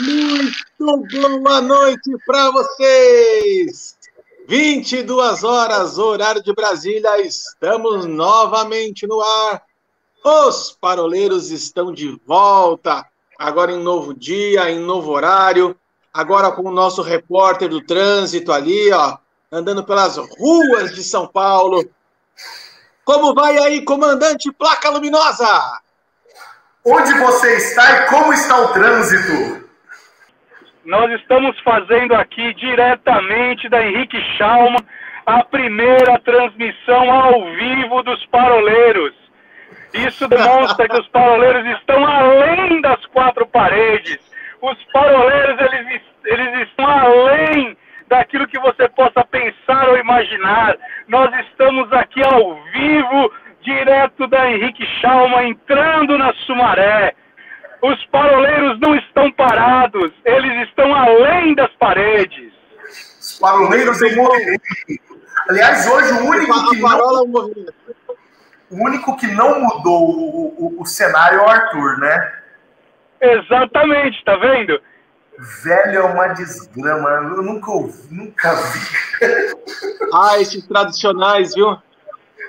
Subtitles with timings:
[0.00, 1.06] Muito
[1.42, 3.94] boa noite para vocês!
[4.48, 9.62] 22 horas, horário de Brasília, estamos novamente no ar.
[10.24, 13.04] Os paroleiros estão de volta,
[13.38, 15.76] agora em novo dia, em novo horário,
[16.12, 19.18] agora com o nosso repórter do trânsito ali, ó,
[19.50, 21.84] andando pelas ruas de São Paulo.
[23.04, 25.80] Como vai aí, comandante Placa Luminosa?
[26.82, 29.61] Onde você está e como está o trânsito?
[30.84, 34.84] Nós estamos fazendo aqui diretamente da Henrique Schalman
[35.24, 39.14] a primeira transmissão ao vivo dos paroleiros.
[39.94, 44.18] Isso demonstra que os paroleiros estão além das quatro paredes.
[44.60, 47.76] Os paroleiros, eles, eles estão além
[48.08, 50.76] daquilo que você possa pensar ou imaginar.
[51.06, 57.14] Nós estamos aqui ao vivo, direto da Henrique Schalman, entrando na Sumaré.
[57.82, 62.52] Os paroleiros não estão parados, eles estão além das paredes.
[63.20, 64.62] Os paroleiros em movimento.
[65.48, 67.24] Aliás, hoje o único que não,
[68.70, 72.32] o único que não mudou o, o, o cenário é o Arthur, né?
[73.20, 74.80] Exatamente, tá vendo?
[75.64, 78.80] Velho é uma desgrama, eu nunca ouvi, nunca vi.
[80.14, 81.76] Ah, esses tradicionais, viu?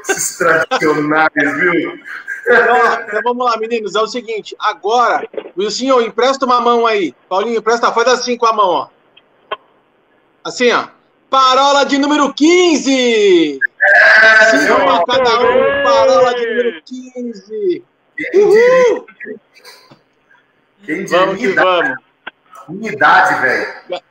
[0.07, 1.99] Esses tradicionais, viu?
[2.45, 3.95] Então, então, vamos lá, meninos.
[3.95, 5.27] É o seguinte, agora,
[5.57, 7.15] Wilson, empresta uma mão aí.
[7.29, 8.87] Paulinho, empresta, faz assim com a mão, ó.
[10.43, 10.87] Assim, ó.
[11.29, 13.59] Parola de número 15!
[13.59, 17.83] É, Cinco para cada um, parola de número 15!
[18.35, 19.07] Uhul!
[20.85, 21.97] Quem vamos que vamos.
[22.67, 24.01] Unidade, velho.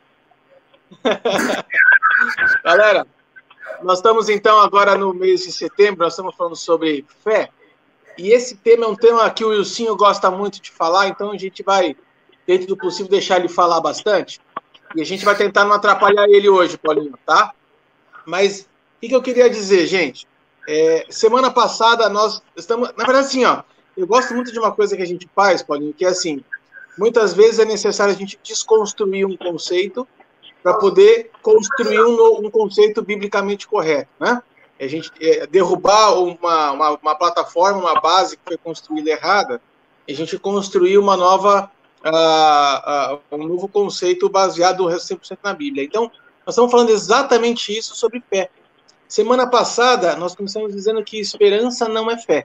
[2.64, 3.06] Galera,
[3.82, 7.50] nós estamos então agora no mês de setembro, nós estamos falando sobre fé.
[8.18, 11.38] E esse tema é um tema que o Wilsinho gosta muito de falar, então a
[11.38, 11.96] gente vai,
[12.46, 14.40] dentro do possível, deixar ele falar bastante.
[14.94, 17.52] E a gente vai tentar não atrapalhar ele hoje, Paulinho, tá?
[18.26, 18.68] Mas
[19.02, 20.26] o que, eu queria dizer, gente?
[20.68, 22.90] É, semana passada nós estamos.
[22.96, 23.62] Na verdade, assim, ó,
[23.96, 26.44] eu gosto muito de uma coisa que a gente faz, Paulinho, que é assim:
[26.96, 30.06] muitas vezes é necessário a gente desconstruir um conceito
[30.62, 34.40] para poder construir um, um conceito biblicamente correto, né?
[34.84, 39.62] A gente é, derrubar uma, uma, uma, plataforma, uma base que foi construída errada,
[40.08, 41.70] a gente construir uma nova,
[42.04, 45.84] uh, uh, um novo conceito baseado 100% na Bíblia.
[45.84, 46.10] Então,
[46.44, 48.50] nós estamos falando exatamente isso sobre fé.
[49.06, 52.44] Semana passada, nós começamos dizendo que esperança não é fé.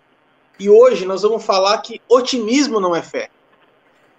[0.59, 3.31] E hoje nós vamos falar que otimismo não é fé.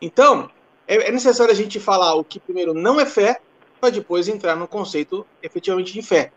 [0.02, 0.50] Então,
[0.88, 3.40] é, é necessário a gente falar o que primeiro não é fé,
[3.80, 6.32] para depois entrar no conceito efetivamente de fé.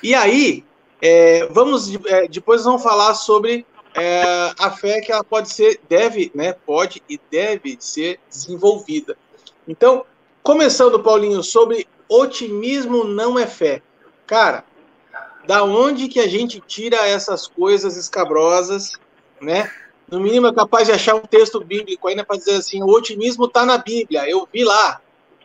[0.00, 0.64] E aí,
[1.00, 6.30] é, vamos é, depois vamos falar sobre é, a fé que ela pode ser, deve,
[6.34, 9.16] né, pode e deve ser desenvolvida.
[9.66, 10.04] Então,
[10.42, 13.82] começando, Paulinho, sobre otimismo não é fé.
[14.26, 14.64] Cara,
[15.46, 18.92] da onde que a gente tira essas coisas escabrosas,
[19.40, 19.70] né?
[20.08, 23.46] No mínimo é capaz de achar um texto bíblico ainda para dizer assim, o otimismo
[23.46, 25.00] está na Bíblia, eu vi lá,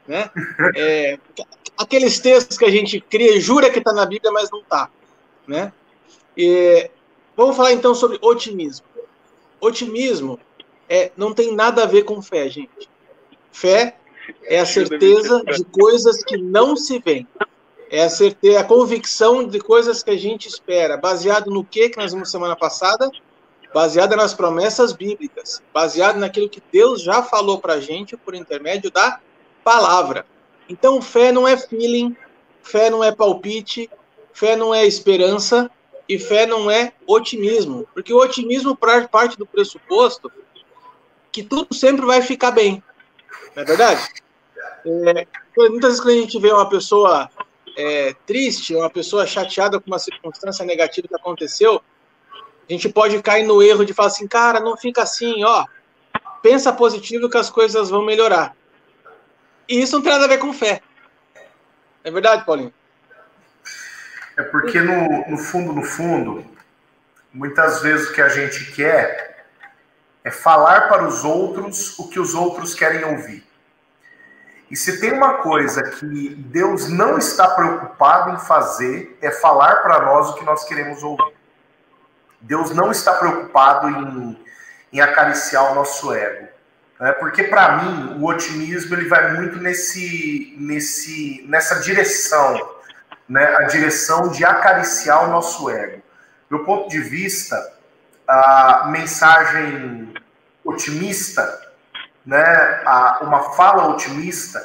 [0.07, 0.29] né?
[0.75, 1.17] É,
[1.77, 4.89] aqueles textos que a gente cria, jura que está na Bíblia, mas não está
[5.47, 5.73] né?
[6.37, 6.89] E,
[7.35, 8.85] vamos falar então sobre otimismo.
[9.59, 10.39] Otimismo
[10.89, 12.89] é, não tem nada a ver com fé, gente.
[13.51, 13.95] Fé
[14.43, 17.27] é a certeza de coisas que não se veem.
[17.89, 20.97] É a certeza, a convicção de coisas que a gente espera.
[20.97, 23.11] Baseado no que que nós vimos semana passada?
[23.73, 25.61] Baseada nas promessas bíblicas.
[25.73, 29.19] Baseado naquilo que Deus já falou para a gente por intermédio da
[29.63, 30.25] palavra.
[30.69, 32.15] Então, fé não é feeling,
[32.63, 33.89] fé não é palpite,
[34.33, 35.69] fé não é esperança
[36.07, 40.31] e fé não é otimismo, porque o otimismo parte do pressuposto
[41.31, 42.83] que tudo sempre vai ficar bem,
[43.55, 44.07] não é verdade?
[44.85, 45.27] É,
[45.69, 47.29] muitas vezes quando a gente vê uma pessoa
[47.77, 51.81] é, triste, uma pessoa chateada com uma circunstância negativa que aconteceu,
[52.69, 55.65] a gente pode cair no erro de falar assim, cara, não fica assim, ó,
[56.41, 58.55] pensa positivo que as coisas vão melhorar.
[59.67, 60.81] E isso não tem nada a ver com fé.
[62.03, 62.73] É verdade, Paulinho?
[64.41, 66.43] É porque, no, no fundo, no fundo,
[67.31, 69.45] muitas vezes o que a gente quer
[70.23, 73.45] é falar para os outros o que os outros querem ouvir.
[74.71, 80.01] E se tem uma coisa que Deus não está preocupado em fazer, é falar para
[80.07, 81.35] nós o que nós queremos ouvir.
[82.39, 84.43] Deus não está preocupado em,
[84.91, 86.47] em acariciar o nosso ego.
[86.99, 87.11] Né?
[87.11, 92.80] Porque, para mim, o otimismo ele vai muito nesse, nesse, nessa direção
[93.31, 96.01] né, a direção de acariciar o nosso ego.
[96.49, 97.55] Do ponto de vista,
[98.27, 100.13] a mensagem
[100.65, 101.71] otimista
[102.25, 104.61] né, a, uma fala otimista,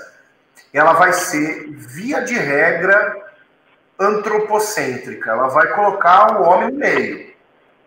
[0.72, 3.24] ela vai ser, via de regra,
[3.98, 5.30] antropocêntrica.
[5.30, 7.34] Ela vai colocar o homem no meio.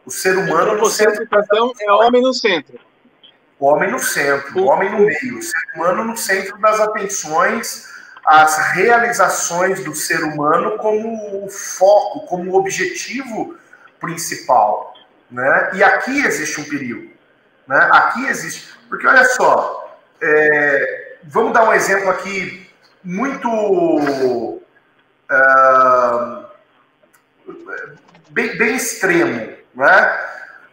[0.05, 1.23] O ser humano no centro.
[1.23, 2.79] Então, é homem no centro.
[3.59, 5.37] O homem no centro, o homem no meio.
[5.37, 7.85] O ser humano no centro das atenções,
[8.25, 13.57] as realizações do ser humano como o foco, como o objetivo
[13.99, 14.93] principal.
[15.29, 15.71] Né?
[15.73, 17.11] E aqui existe um perigo.
[17.67, 17.89] Né?
[17.91, 18.67] Aqui existe.
[18.87, 22.69] Porque olha só, é, vamos dar um exemplo aqui
[23.03, 23.47] muito
[25.29, 26.45] uh,
[28.29, 30.19] bem, bem, extremo, né?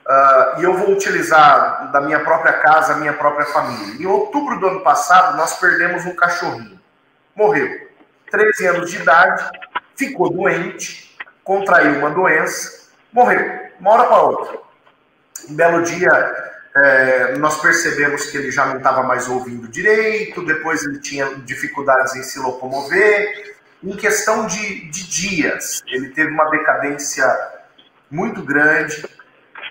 [0.07, 4.01] Uh, e eu vou utilizar da minha própria casa, minha própria família.
[4.01, 6.75] Em outubro do ano passado, nós perdemos um cachorrinho.
[7.37, 7.87] Morreu.
[8.31, 9.50] 13 anos de idade,
[9.94, 13.67] ficou doente, contraiu uma doença, morreu.
[13.79, 14.59] Uma hora para outra.
[15.49, 16.11] Um belo dia,
[16.75, 22.17] é, nós percebemos que ele já não estava mais ouvindo direito, depois ele tinha dificuldades
[22.17, 23.55] em se locomover.
[23.85, 27.27] Em questão de, de dias, ele teve uma decadência
[28.11, 29.06] muito grande.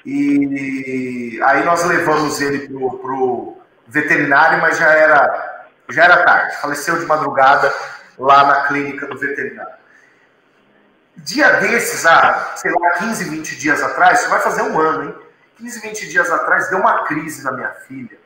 [0.05, 5.54] E aí nós levamos ele para o veterinário, mas já era,
[5.89, 6.57] já era tarde.
[6.57, 7.73] Faleceu de madrugada
[8.17, 9.75] lá na clínica do veterinário.
[11.17, 15.15] Dia desses, ah, sei lá, 15, 20 dias atrás, isso vai fazer um ano, hein?
[15.57, 18.17] 15, 20 dias atrás, deu uma crise na minha filha,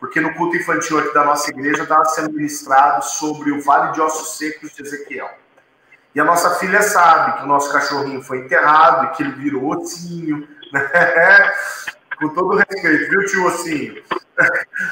[0.00, 4.00] porque no culto infantil aqui da nossa igreja estava sendo ministrado sobre o Vale de
[4.00, 5.30] Ossos Secos de Ezequiel.
[6.14, 9.70] E a nossa filha sabe que o nosso cachorrinho foi enterrado e que ele virou
[9.70, 11.52] ossinho, né?
[12.18, 14.02] Com todo respeito, viu, tio Ossinho?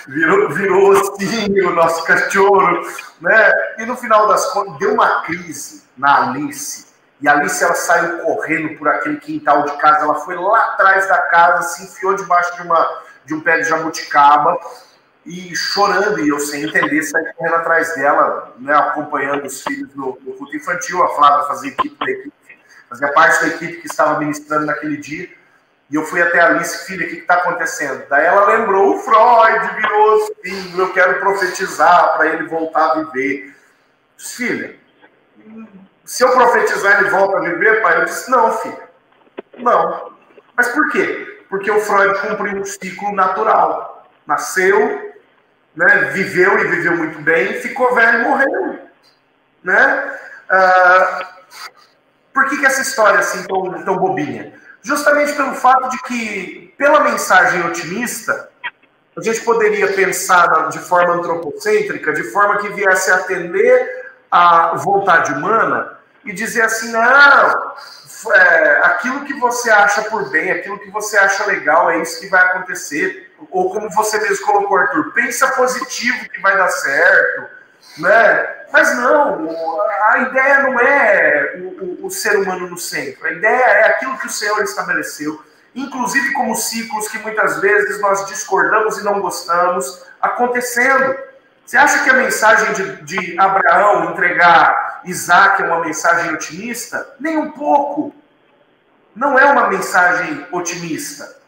[0.08, 2.80] Virou, virou o nosso cachorro,
[3.20, 3.52] né?
[3.78, 8.18] E no final das contas, deu uma crise na Alice e a Alice ela saiu
[8.20, 10.04] correndo por aquele quintal de casa.
[10.04, 13.68] Ela foi lá atrás da casa, se enfiou debaixo de, uma, de um pé de
[13.68, 14.58] jabuticaba
[15.26, 16.18] e chorando.
[16.20, 20.56] E eu, sem entender, saí correndo atrás dela, né, acompanhando os filhos no, no culto
[20.56, 21.02] infantil.
[21.02, 22.32] A Flávia fazia, equipe da equipe,
[22.88, 25.28] fazia parte da equipe que estava ministrando naquele dia.
[25.90, 28.06] E eu fui até a Alice, filha, o que está acontecendo?
[28.08, 33.56] Daí ela lembrou: o Freud virou assim, eu quero profetizar para ele voltar a viver.
[34.16, 34.76] Filha,
[36.04, 38.00] se eu profetizar, ele volta a viver, pai?
[38.00, 38.82] Eu disse, não, filho.
[39.58, 40.12] Não.
[40.56, 41.44] Mas por quê?
[41.48, 44.08] Porque o Freud cumpriu um ciclo natural.
[44.26, 45.14] Nasceu,
[45.74, 48.78] né, viveu e viveu muito bem, ficou velho e morreu.
[49.62, 50.18] Né?
[50.48, 51.28] Ah,
[52.32, 54.59] por que, que essa história é assim tão, tão bobinha?
[54.82, 58.48] Justamente pelo fato de que, pela mensagem otimista,
[59.16, 65.32] a gente poderia pensar de forma antropocêntrica, de forma que viesse a atender à vontade
[65.32, 67.00] humana, e dizer assim: não,
[68.32, 72.28] é, aquilo que você acha por bem, aquilo que você acha legal, é isso que
[72.28, 73.32] vai acontecer.
[73.50, 77.46] Ou como você mesmo colocou, Arthur, pensa positivo que vai dar certo,
[77.98, 78.59] né?
[78.72, 79.50] Mas não,
[80.08, 84.18] a ideia não é o, o, o ser humano no centro, a ideia é aquilo
[84.18, 85.42] que o Senhor estabeleceu,
[85.74, 91.16] inclusive como ciclos que muitas vezes nós discordamos e não gostamos, acontecendo.
[91.64, 97.14] Você acha que a mensagem de, de Abraão entregar Isaac é uma mensagem otimista?
[97.18, 98.14] Nem um pouco.
[99.14, 101.40] Não é uma mensagem otimista.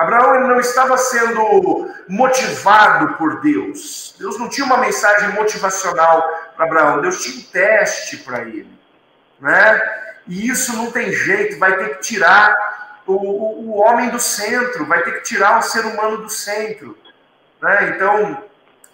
[0.00, 4.14] Abraão não estava sendo motivado por Deus.
[4.18, 6.24] Deus não tinha uma mensagem motivacional
[6.60, 7.00] para Abraão.
[7.00, 8.68] Deus tinha um teste para ele.
[9.40, 9.80] Né?
[10.26, 14.84] E isso não tem jeito, vai ter que tirar o, o, o homem do centro,
[14.84, 16.96] vai ter que tirar o ser humano do centro.
[17.62, 17.94] Né?
[17.94, 18.44] Então,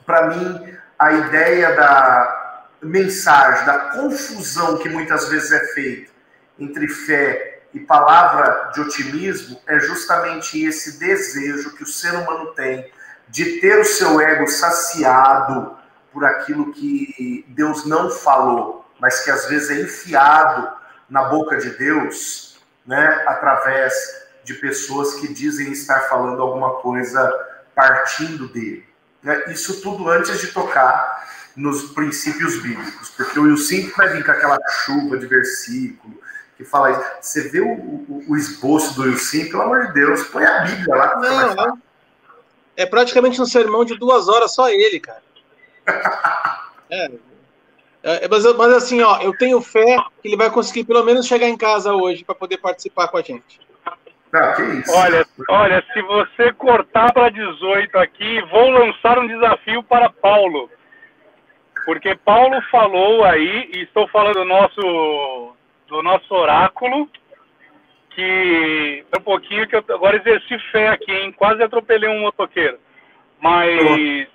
[0.04, 6.12] para mim, a ideia da mensagem, da confusão que muitas vezes é feita
[6.58, 12.90] entre fé e palavra de otimismo é justamente esse desejo que o ser humano tem
[13.28, 15.76] de ter o seu ego saciado
[16.16, 20.66] por aquilo que Deus não falou, mas que às vezes é enfiado
[21.10, 23.92] na boca de Deus, né, através
[24.42, 27.30] de pessoas que dizem estar falando alguma coisa
[27.74, 28.88] partindo dele.
[29.22, 29.52] Né?
[29.52, 34.58] Isso tudo antes de tocar nos princípios bíblicos, porque o Wilson vai vir com aquela
[34.70, 36.18] chuva de versículo
[36.56, 37.04] que fala isso.
[37.20, 40.96] Você vê o, o, o esboço do Wilson, pelo amor de Deus, põe a Bíblia
[40.96, 41.16] lá.
[41.20, 41.78] Não,
[42.74, 45.25] é, é praticamente um sermão de duas horas, só ele, cara.
[46.90, 47.10] É.
[48.02, 51.48] É, mas, mas, assim, ó, eu tenho fé que ele vai conseguir pelo menos chegar
[51.48, 53.58] em casa hoje para poder participar com a gente.
[54.32, 54.92] Não, que isso.
[54.92, 60.70] Olha, olha, se você cortar para 18 aqui, vou lançar um desafio para Paulo.
[61.84, 65.56] Porque Paulo falou aí, e estou falando do nosso,
[65.88, 67.08] do nosso oráculo,
[68.10, 71.32] que é um pouquinho que eu agora exerci fé aqui, hein?
[71.32, 72.78] Quase atropelei um motoqueiro.
[73.40, 74.28] Mas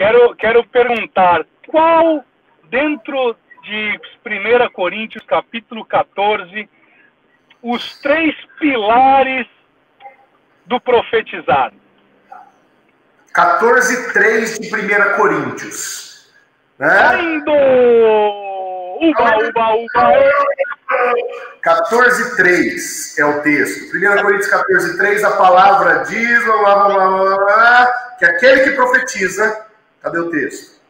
[0.00, 2.24] quero, quero perguntar qual,
[2.70, 6.68] dentro de 1 Coríntios capítulo 14,
[7.62, 9.46] os três pilares
[10.64, 11.70] do profetizar.
[13.34, 16.32] 14, 3 de 1 Coríntios.
[16.78, 17.22] Né?
[17.22, 17.52] Indo!
[19.02, 20.14] Uba, uba, uba!
[21.62, 23.94] 14, 3 é o texto.
[23.94, 29.69] 1 Coríntios 14, 3, a palavra diz blá, blá, blá, blá, que aquele que profetiza,
[30.02, 30.80] cadê o texto?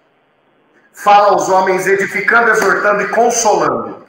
[0.92, 4.06] Fala aos homens edificando, exortando e consolando.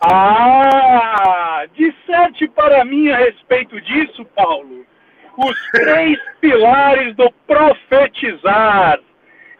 [0.00, 1.64] Ah!
[1.74, 4.84] Disserte para mim a respeito disso, Paulo.
[5.36, 8.98] Os três pilares do profetizar.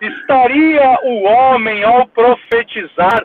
[0.01, 3.25] Estaria o homem ao profetizar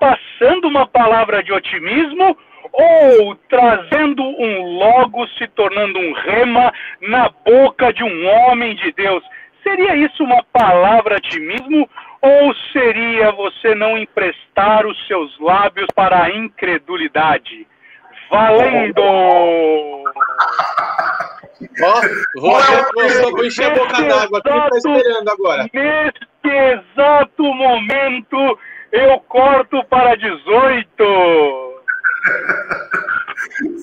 [0.00, 2.36] passando uma palavra de otimismo
[2.72, 6.72] ou trazendo um logo, se tornando um rema
[7.02, 9.22] na boca de um homem de Deus?
[9.62, 11.88] Seria isso uma palavra de otimismo
[12.22, 17.66] ou seria você não emprestar os seus lábios para a incredulidade?
[18.30, 19.02] Valendo!
[21.82, 22.00] Ó,
[22.36, 25.66] oh, Roger, vou encher a boca d'água aqui, tá esperando agora.
[25.72, 28.58] Neste exato momento,
[28.92, 31.70] eu corto para 18.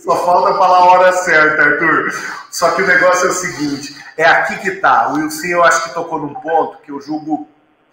[0.03, 2.12] Só falta falar a hora certa, Arthur.
[2.51, 5.10] Só que o negócio é o seguinte: é aqui que tá.
[5.10, 7.48] O Wilson, eu acho que tocou num ponto que eu julgo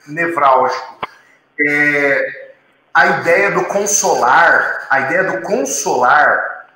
[0.07, 0.99] nevrálgico.
[1.61, 2.53] É,
[2.93, 6.67] a ideia do consolar, a ideia do consolar,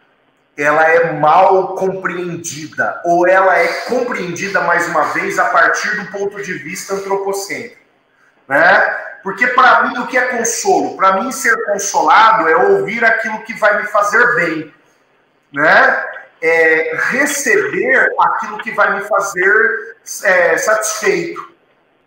[0.57, 6.43] ela é mal compreendida, ou ela é compreendida mais uma vez a partir do ponto
[6.43, 7.81] de vista antropocêntrico,
[8.49, 8.97] né?
[9.23, 10.97] Porque para mim o que é consolo?
[10.97, 14.75] Para mim ser consolado é ouvir aquilo que vai me fazer bem,
[15.53, 16.05] né?
[16.41, 21.53] É receber aquilo que vai me fazer é, satisfeito,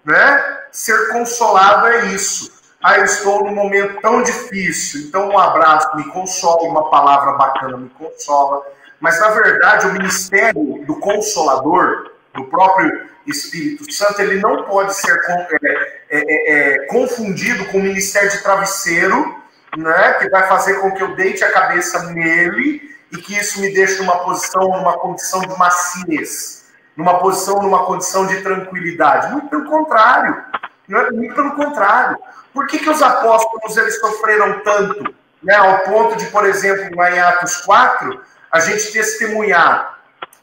[0.06, 0.60] né?
[0.72, 2.62] Ser consolado é isso.
[2.82, 7.78] Ah, eu estou num momento tão difícil, então um abraço me consola, uma palavra bacana
[7.78, 8.66] me consola.
[9.00, 15.12] Mas na verdade o ministério do consolador, do próprio Espírito Santo, ele não pode ser
[15.12, 19.40] é, é, é, é, confundido com o ministério de travesseiro,
[19.78, 23.74] né, que vai fazer com que eu deite a cabeça nele e que isso me
[23.74, 29.32] deixe numa posição, numa condição de maciez, numa posição, numa condição de tranquilidade.
[29.32, 30.44] Muito pelo contrário,
[30.88, 32.18] né, muito pelo contrário.
[32.54, 35.14] Por que, que os apóstolos eles sofreram tanto,
[35.44, 40.02] né, ao ponto de, por exemplo, lá em Atos 4, a gente testemunhar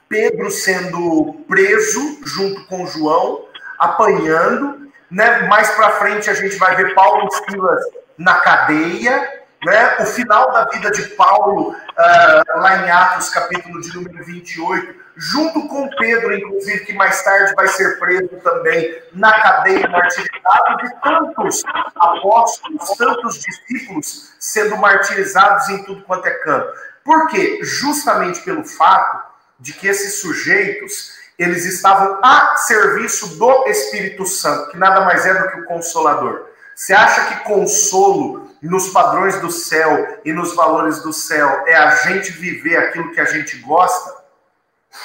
[0.08, 3.44] Pedro sendo preso junto com João,
[3.78, 5.42] apanhando, né?
[5.42, 7.84] Mais para frente a gente vai ver Paulo e Silas
[8.16, 9.96] na cadeia, né?
[10.00, 15.66] O final da vida de Paulo, uh, lá em Atos, capítulo de número 28, junto
[15.66, 21.62] com Pedro, inclusive, que mais tarde vai ser preso também na cadeia, martirizado, e tantos
[21.96, 26.72] apóstolos, tantos discípulos sendo martirizados em tudo quanto é canto.
[27.04, 27.58] Por quê?
[27.62, 29.26] Justamente pelo fato
[29.58, 35.34] de que esses sujeitos eles estavam a serviço do Espírito Santo, que nada mais é
[35.34, 36.46] do que o consolador.
[36.74, 41.94] Você acha que consolo nos padrões do céu e nos valores do céu é a
[41.96, 44.16] gente viver aquilo que a gente gosta?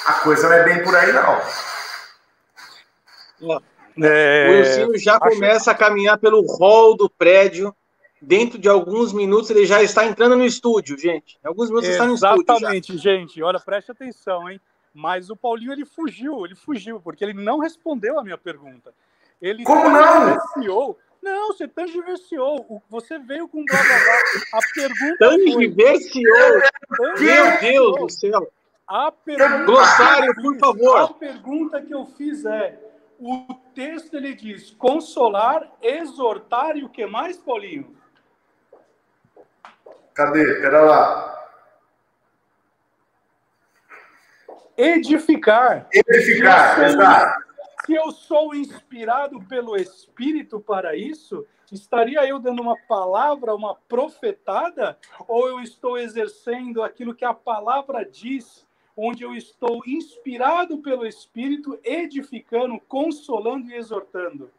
[0.06, 1.40] A coisa não é bem por aí, não.
[4.02, 7.74] É, o Wilson já começa a caminhar pelo hall do prédio.
[8.20, 11.38] Dentro de alguns minutos ele já está entrando no estúdio, gente.
[11.44, 12.56] Em alguns minutos Exatamente, está no estúdio.
[12.56, 13.42] Exatamente, gente.
[13.42, 14.58] Olha, preste atenção, hein?
[14.94, 18.94] Mas o Paulinho ele fugiu, ele fugiu, porque ele não respondeu a minha pergunta.
[19.42, 20.38] Ele Como não?
[21.24, 22.82] Não, você tangiversiou.
[22.90, 24.42] Você veio com blá blá blá.
[24.52, 25.16] A pergunta.
[25.18, 26.60] Tangiversiou?
[27.18, 28.52] Meu Deus do céu.
[28.86, 30.96] A pergunta Glossário, por favor.
[30.98, 32.78] A pergunta que eu fiz é:
[33.18, 37.96] o texto ele diz consolar, exortar e o que mais, Paulinho?
[40.12, 40.44] Cadê?
[40.60, 41.48] Pera lá.
[44.76, 45.88] Edificar.
[45.90, 47.43] Edificar, exato.
[47.84, 54.98] Se eu sou inspirado pelo Espírito para isso, estaria eu dando uma palavra, uma profetada,
[55.28, 61.78] ou eu estou exercendo aquilo que a palavra diz, onde eu estou inspirado pelo Espírito,
[61.84, 64.50] edificando, consolando e exortando?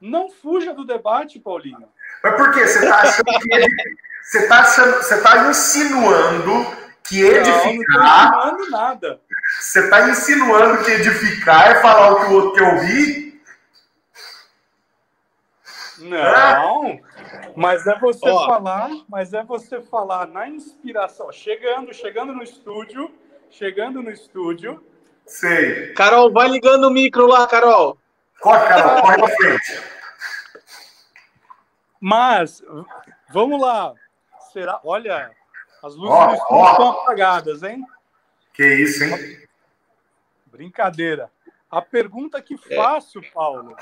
[0.00, 1.88] Não fuja do debate, Paulinho.
[2.22, 2.66] Mas por quê?
[2.66, 6.52] Você está achando que você está tá insinuando
[7.02, 8.30] que edificar.
[8.30, 9.20] Não, não insinuando nada.
[9.60, 13.42] Você está insinuando que edificar é falar o que o outro quer ouvir?
[15.98, 17.00] Não,
[17.56, 18.46] mas é você Ó.
[18.46, 23.12] falar, mas é você falar na inspiração, chegando, chegando no estúdio,
[23.50, 24.84] chegando no estúdio.
[25.26, 25.92] Sei.
[25.94, 27.98] Carol, vai ligando o micro lá, Carol.
[28.40, 29.82] Corre, cara, corre pra frente.
[32.00, 32.62] Mas,
[33.30, 33.92] vamos lá.
[34.52, 34.80] Será?
[34.84, 35.32] Olha,
[35.82, 36.70] as luzes estúdio ó.
[36.70, 37.84] estão apagadas, hein?
[38.54, 39.47] Que isso, hein?
[40.58, 41.30] Brincadeira.
[41.70, 43.76] A pergunta que faço, Paulo,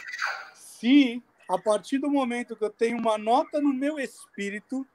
[0.53, 4.87] se a partir do momento que eu tenho uma nota no meu espírito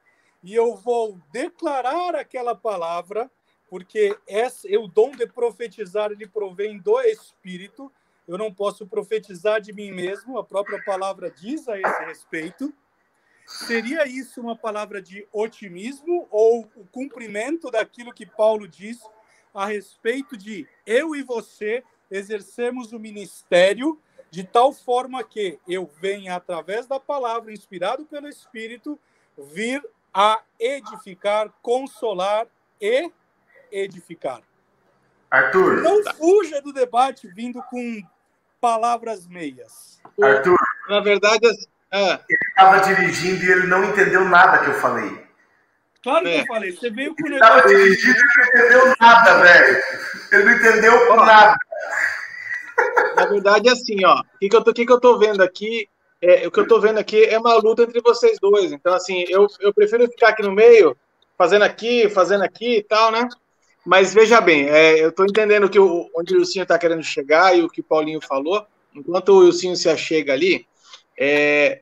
[0.43, 3.31] e eu vou declarar aquela palavra,
[3.67, 7.91] porque essa, o dom de profetizar ele provém do espírito,
[8.27, 12.71] eu não posso profetizar de mim mesmo, a própria palavra diz a esse respeito.
[13.47, 19.01] Seria isso uma palavra de otimismo ou o cumprimento daquilo que Paulo diz
[19.53, 26.36] a respeito de eu e você exercemos o ministério de tal forma que eu venha,
[26.36, 28.98] através da palavra, inspirado pelo Espírito,
[29.38, 32.48] vir a edificar, consolar
[32.79, 33.12] e
[33.72, 34.41] edificar.
[35.29, 38.01] Arthur, Não fuja do debate vindo com
[38.60, 40.01] palavras meias.
[40.22, 40.58] Arthur,
[40.89, 45.25] Na verdade, assim, ah, estava dirigindo e ele não entendeu nada que eu falei.
[46.03, 46.41] Claro que É.
[46.41, 47.67] eu falei, você veio com o Ele negócio.
[47.67, 49.84] dirigindo e não entendeu nada, velho.
[50.31, 51.55] Ele não entendeu nada.
[53.15, 54.20] na verdade, é assim, ó.
[54.20, 55.88] O que, que, eu, tô, que, que eu tô vendo aqui?
[56.22, 58.72] É, o que eu tô vendo aqui é uma luta entre vocês dois.
[58.72, 60.96] Então, assim, eu, eu prefiro ficar aqui no meio,
[61.38, 63.27] fazendo aqui, fazendo aqui e tal, né?
[63.86, 67.58] Mas veja bem, é, eu tô entendendo que o, onde o Wilsinho tá querendo chegar
[67.58, 68.65] e o que o Paulinho falou.
[68.93, 70.67] Enquanto o Wilsinho se achega ali,
[71.17, 71.81] é,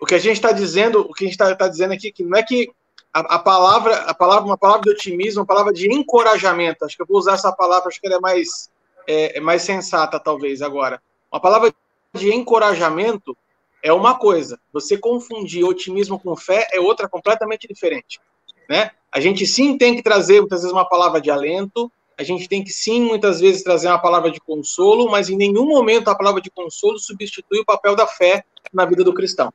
[0.00, 2.36] o que a gente está dizendo, o que a gente está dizendo aqui, que não
[2.38, 2.68] é que
[3.12, 6.84] a, a palavra, a palavra, uma palavra de otimismo, uma palavra de encorajamento.
[6.84, 8.70] Acho que eu vou usar essa palavra, acho que ela é mais,
[9.06, 11.02] é, é mais sensata, talvez, agora.
[11.30, 11.72] Uma palavra
[12.14, 13.36] de encorajamento
[13.82, 14.58] é uma coisa.
[14.72, 18.20] Você confundir otimismo com fé é outra completamente diferente.
[18.68, 18.90] Né?
[19.10, 22.62] A gente sim tem que trazer muitas vezes uma palavra de alento, a gente tem
[22.62, 26.40] que sim muitas vezes trazer uma palavra de consolo, mas em nenhum momento a palavra
[26.40, 29.52] de consolo substitui o papel da fé na vida do cristão.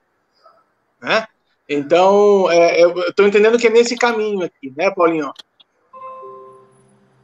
[1.00, 1.28] Né?
[1.68, 5.34] Então, é, eu estou entendendo que é nesse caminho aqui, né, Paulinho?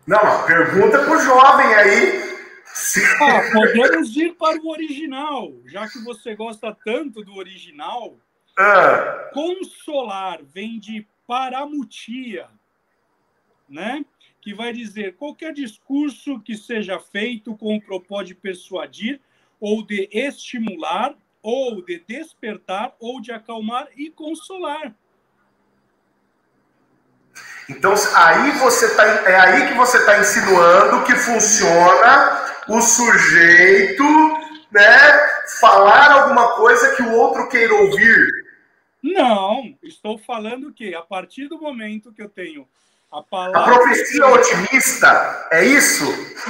[0.08, 2.32] Não, pergunta pro jovem aí.
[3.22, 8.18] Ah, podemos ir para o original, já que você gosta tanto do original.
[8.58, 12.48] Ah, Consolar vem de paramutia,
[13.70, 14.04] né?
[14.42, 19.22] Que vai dizer qualquer discurso que seja feito com o propósito de persuadir
[19.60, 24.94] ou de estimular ou de despertar ou de acalmar e consolar.
[27.70, 34.04] Então, aí você tá, é aí que você está insinuando que funciona o sujeito,
[34.72, 38.28] né, falar alguma coisa que o outro queira ouvir.
[39.02, 42.68] Não, estou falando que a partir do momento que eu tenho
[43.12, 46.06] a A palavra profecia otimista é isso?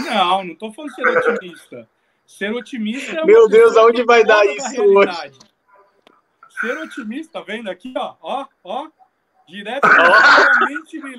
[0.06, 1.90] Não, não estou falando ser otimista.
[2.38, 5.38] Ser otimista é uma Meu Deus, aonde vai dar isso realidade.
[6.62, 8.88] Ser otimista, tá vendo aqui, ó, ó, ó,
[9.50, 9.64] me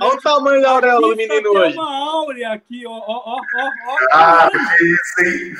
[0.00, 1.76] Olha o tamanho da auréola do menino tem hoje.
[1.76, 3.96] uma áurea aqui, ó, ó, ó, ó, ó.
[4.12, 5.54] Ah, que isso, hein?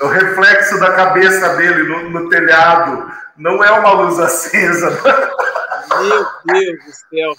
[0.00, 3.10] É o reflexo da cabeça dele no, no telhado.
[3.36, 4.90] Não é uma luz acesa.
[6.02, 7.34] Meu Deus do céu.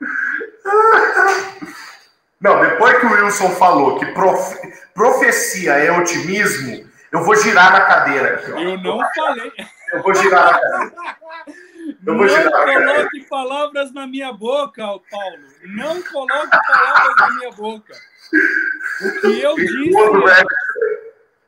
[2.46, 7.80] Não, depois que o Wilson falou que profe- profecia é otimismo, eu vou girar na
[7.80, 8.52] cadeira aqui.
[8.52, 8.58] ó.
[8.58, 9.52] Eu não falei.
[9.92, 11.16] Eu vou girar na cadeira.
[11.86, 12.94] Eu Não vou girar na cadeira.
[12.94, 15.38] coloque palavras na minha boca, Paulo.
[15.64, 17.94] Não coloque palavras na minha boca.
[19.02, 19.96] O que eu disse
[20.30, 20.44] é,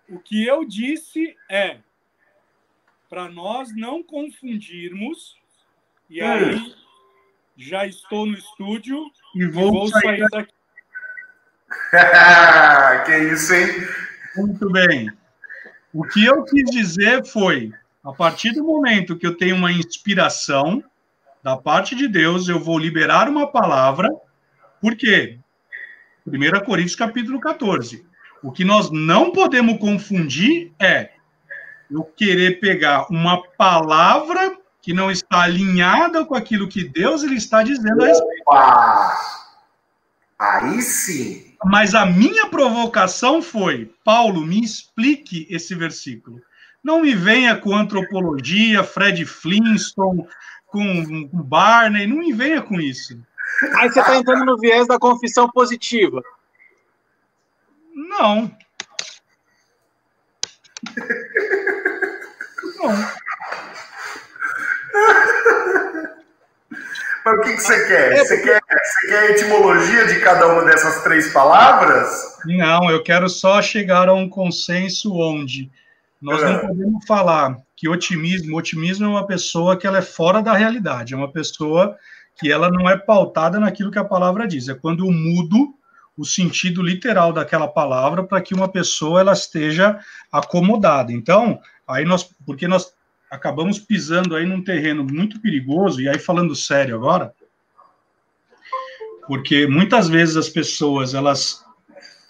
[0.08, 1.78] o que eu disse é
[3.08, 5.36] para nós não confundirmos.
[6.10, 6.74] E aí
[7.56, 10.02] já estou no estúdio E e vou, vou sair.
[10.02, 10.52] sair daqui.
[13.04, 13.68] que isso, hein?
[14.36, 15.10] Muito bem.
[15.92, 17.72] O que eu quis dizer foi:
[18.04, 20.82] a partir do momento que eu tenho uma inspiração
[21.42, 24.08] da parte de Deus, eu vou liberar uma palavra.
[24.80, 25.38] Por quê?
[26.26, 28.06] 1 Coríntios capítulo 14.
[28.42, 31.10] O que nós não podemos confundir é
[31.90, 37.62] eu querer pegar uma palavra que não está alinhada com aquilo que Deus ele está
[37.62, 38.42] dizendo a respeito.
[38.46, 39.18] Opa!
[40.38, 41.47] Aí sim.
[41.64, 46.40] Mas a minha provocação foi: Paulo, me explique esse versículo.
[46.82, 50.26] Não me venha com antropologia, Fred Flintstone,
[50.66, 53.20] com com Barney, não me venha com isso.
[53.76, 56.22] Aí você está entrando no viés da confissão positiva.
[57.94, 58.56] Não.
[62.76, 62.92] Não.
[67.24, 68.12] Mas o que, que você quer?
[68.12, 68.62] É, Você quer?
[69.08, 72.36] Quer a etimologia de cada uma dessas três palavras?
[72.44, 75.70] Não, eu quero só chegar a um consenso onde
[76.20, 76.58] Nós não é.
[76.58, 81.16] podemos falar que otimismo, otimismo é uma pessoa que ela é fora da realidade, é
[81.16, 81.96] uma pessoa
[82.38, 84.68] que ela não é pautada naquilo que a palavra diz.
[84.68, 85.74] É quando eu mudo
[86.14, 89.98] o sentido literal daquela palavra para que uma pessoa ela esteja
[90.30, 91.12] acomodada.
[91.12, 92.92] Então, aí nós, porque nós
[93.30, 97.32] acabamos pisando aí num terreno muito perigoso, e aí falando sério agora,
[99.28, 101.62] porque muitas vezes as pessoas, elas,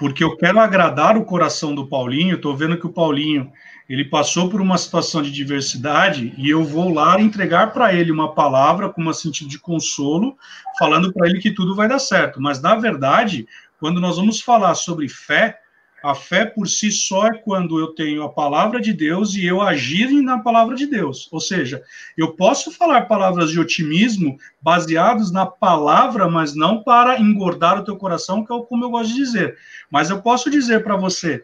[0.00, 3.52] porque eu quero agradar o coração do Paulinho, estou vendo que o Paulinho,
[3.88, 8.34] ele passou por uma situação de diversidade, e eu vou lá entregar para ele uma
[8.34, 10.36] palavra com um sentido de consolo,
[10.76, 13.46] falando para ele que tudo vai dar certo, mas na verdade,
[13.78, 15.56] quando nós vamos falar sobre fé,
[16.02, 19.60] a fé por si só é quando eu tenho a palavra de Deus e eu
[19.60, 21.28] agir na palavra de Deus.
[21.32, 21.82] Ou seja,
[22.16, 27.96] eu posso falar palavras de otimismo baseados na palavra, mas não para engordar o teu
[27.96, 29.56] coração, que é como eu gosto de dizer.
[29.90, 31.42] Mas eu posso dizer para você,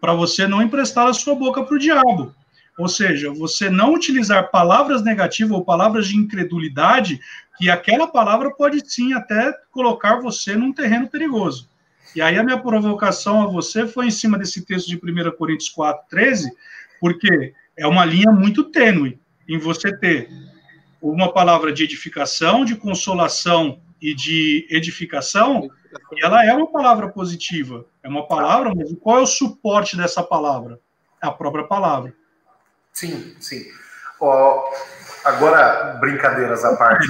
[0.00, 2.34] para você não emprestar a sua boca para o diabo.
[2.78, 7.18] Ou seja, você não utilizar palavras negativas ou palavras de incredulidade,
[7.56, 11.70] que aquela palavra pode sim até colocar você num terreno perigoso.
[12.16, 15.68] E aí a minha provocação a você foi em cima desse texto de 1 Coríntios
[15.68, 16.50] 4, 13,
[16.98, 20.30] porque é uma linha muito tênue em você ter
[21.02, 25.68] uma palavra de edificação, de consolação e de edificação,
[26.14, 30.22] e ela é uma palavra positiva, é uma palavra, mas qual é o suporte dessa
[30.22, 30.80] palavra?
[31.22, 32.14] É a própria palavra.
[32.94, 33.62] Sim, sim.
[34.18, 34.62] Oh,
[35.26, 37.08] Agora, brincadeiras à parte.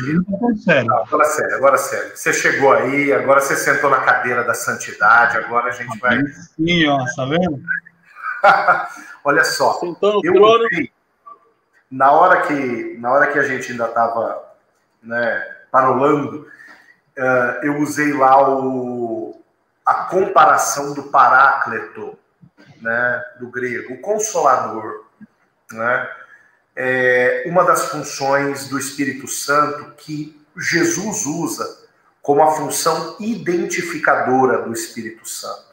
[0.64, 0.90] Sério.
[0.94, 2.16] Agora sério, agora sério.
[2.16, 6.18] Você chegou aí, agora você sentou na cadeira da santidade, agora a gente vai.
[6.56, 7.60] Sim, ó, tá vendo?
[9.22, 9.78] Olha só.
[10.24, 10.90] eu ouvi,
[11.90, 14.42] na hora que na hora que a gente ainda estava
[15.02, 16.48] né, parolando,
[17.18, 19.42] uh, eu usei lá o,
[19.84, 22.18] a comparação do Paráclito,
[22.80, 25.04] né, do grego, o consolador,
[25.70, 26.08] né?
[26.76, 31.86] É uma das funções do Espírito Santo que Jesus usa
[32.20, 35.64] como a função identificadora do Espírito Santo.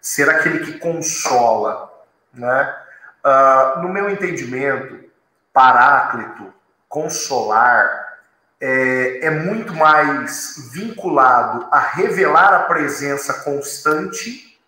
[0.00, 1.92] Ser aquele que consola.
[2.32, 2.76] Né?
[3.24, 5.04] Uh, no meu entendimento,
[5.52, 6.52] paráclito,
[6.88, 8.18] consolar,
[8.60, 14.58] é, é muito mais vinculado a revelar a presença constante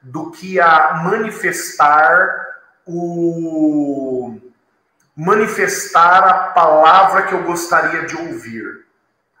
[0.00, 2.46] do que a manifestar
[2.86, 4.38] o
[5.16, 8.84] manifestar a palavra que eu gostaria de ouvir.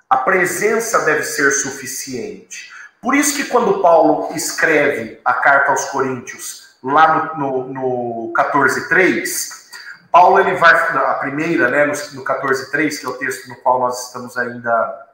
[0.08, 2.72] A presença deve ser suficiente.
[3.02, 9.66] Por isso que quando Paulo escreve a carta aos Coríntios, lá no, no, no 14.3,
[10.10, 13.80] Paulo ele vai, a primeira, né, no, no 14.3, que é o texto no qual
[13.80, 15.06] nós estamos ainda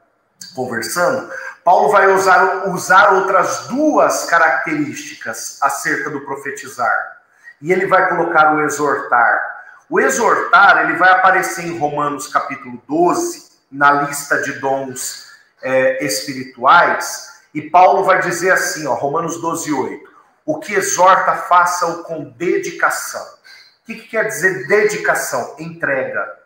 [0.55, 1.29] conversando,
[1.65, 7.19] Paulo vai usar, usar outras duas características acerca do profetizar.
[7.61, 9.52] E ele vai colocar o exortar.
[9.93, 15.27] O exortar, ele vai aparecer em Romanos capítulo 12, na lista de dons
[15.63, 20.11] é, espirituais, e Paulo vai dizer assim, ó, Romanos 12, 8,
[20.47, 23.21] o que exorta, faça-o com dedicação.
[23.23, 25.57] O que, que, quer dizer dedicação?
[25.59, 26.39] Entrega.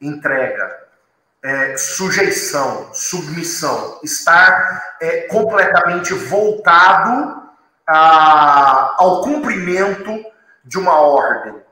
[0.00, 0.78] Entrega.
[1.42, 7.42] É, sujeição, submissão, estar é, completamente voltado
[7.84, 10.24] a, ao cumprimento
[10.64, 11.66] de uma ordem.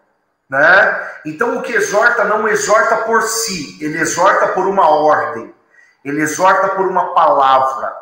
[0.48, 1.10] Né?
[1.24, 5.52] Então, o que exorta não exorta por si, ele exorta por uma ordem,
[6.04, 7.92] ele exorta por uma palavra.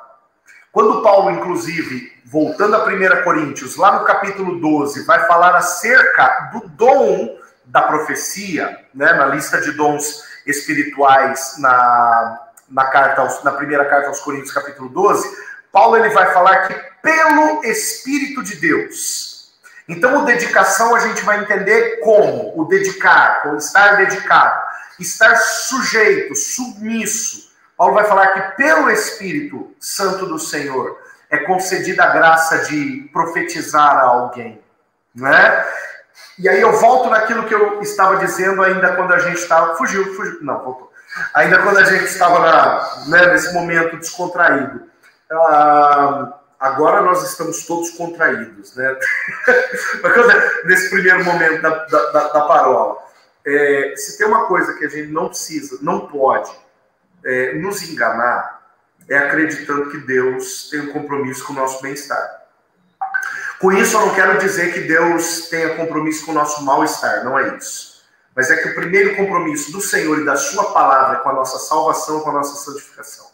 [0.70, 6.68] Quando Paulo, inclusive, voltando a 1 Coríntios, lá no capítulo 12, vai falar acerca do
[6.68, 14.08] dom da profecia, né, na lista de dons espirituais, na, na, carta na primeira carta
[14.08, 19.33] aos Coríntios, capítulo 12, Paulo ele vai falar que pelo Espírito de Deus,
[19.88, 24.62] então, o dedicação a gente vai entender como o dedicar, como estar dedicado,
[24.98, 27.52] estar sujeito, submisso.
[27.76, 30.98] Paulo vai falar que pelo Espírito Santo do Senhor
[31.30, 34.62] é concedida a graça de profetizar a alguém,
[35.14, 35.64] né?
[36.38, 40.14] E aí eu volto naquilo que eu estava dizendo ainda quando a gente estava fugiu,
[40.14, 40.92] fugiu, não voltou.
[41.34, 44.82] Ainda quando a gente estava na, né, nesse momento descontraído.
[45.30, 46.32] Ah,
[46.64, 48.96] agora nós estamos todos contraídos, né?
[50.64, 53.04] Nesse primeiro momento da, da, da parola.
[53.46, 56.50] É, se tem uma coisa que a gente não precisa, não pode
[57.22, 58.62] é, nos enganar,
[59.06, 62.44] é acreditando que Deus tem um compromisso com o nosso bem-estar.
[63.60, 67.38] Com isso, eu não quero dizer que Deus tenha compromisso com o nosso mal-estar, não
[67.38, 68.02] é isso.
[68.34, 71.34] Mas é que o primeiro compromisso do Senhor e da Sua palavra é com a
[71.34, 73.30] nossa salvação, com a nossa santificação.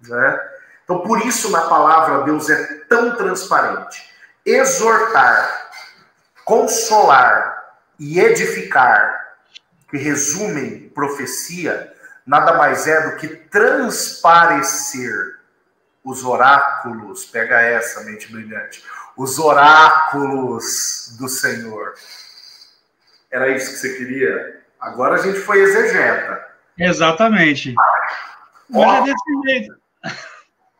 [0.00, 0.40] Né?
[0.86, 4.08] Então, por isso, na palavra, Deus é tão transparente.
[4.46, 5.68] Exortar,
[6.44, 7.56] consolar,
[7.98, 9.36] e edificar,
[9.90, 11.92] que resumem profecia,
[12.26, 15.36] nada mais é do que transparecer
[16.04, 18.84] os oráculos, pega essa mente brilhante,
[19.16, 21.94] os oráculos do Senhor.
[23.30, 24.60] Era isso que você queria?
[24.80, 26.46] Agora a gente foi exegeta.
[26.78, 27.74] Exatamente.
[28.68, 29.74] Mas é desse jeito.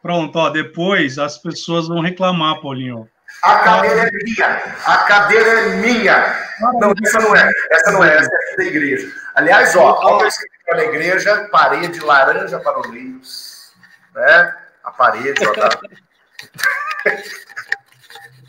[0.06, 3.08] Pronto, ó, depois as pessoas vão reclamar, Paulinho.
[3.42, 4.46] A cadeira é minha.
[4.86, 6.48] A cadeira é minha.
[6.60, 7.50] Não, essa não é.
[7.72, 8.16] Essa não é.
[8.16, 9.12] Essa é da igreja.
[9.34, 10.30] Aliás, ó, olha
[10.68, 13.72] na igreja, parede laranja para os livros.
[14.14, 14.54] Né?
[14.84, 15.70] A parede, ó, tá.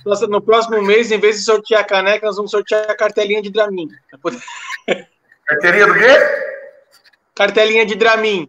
[0.29, 3.49] No próximo mês, em vez de sortear a caneca, nós vamos sortear a cartelinha de
[3.49, 3.89] Dramin.
[5.47, 6.17] Carteirinha do quê?
[7.35, 8.47] Cartelinha de Dramin.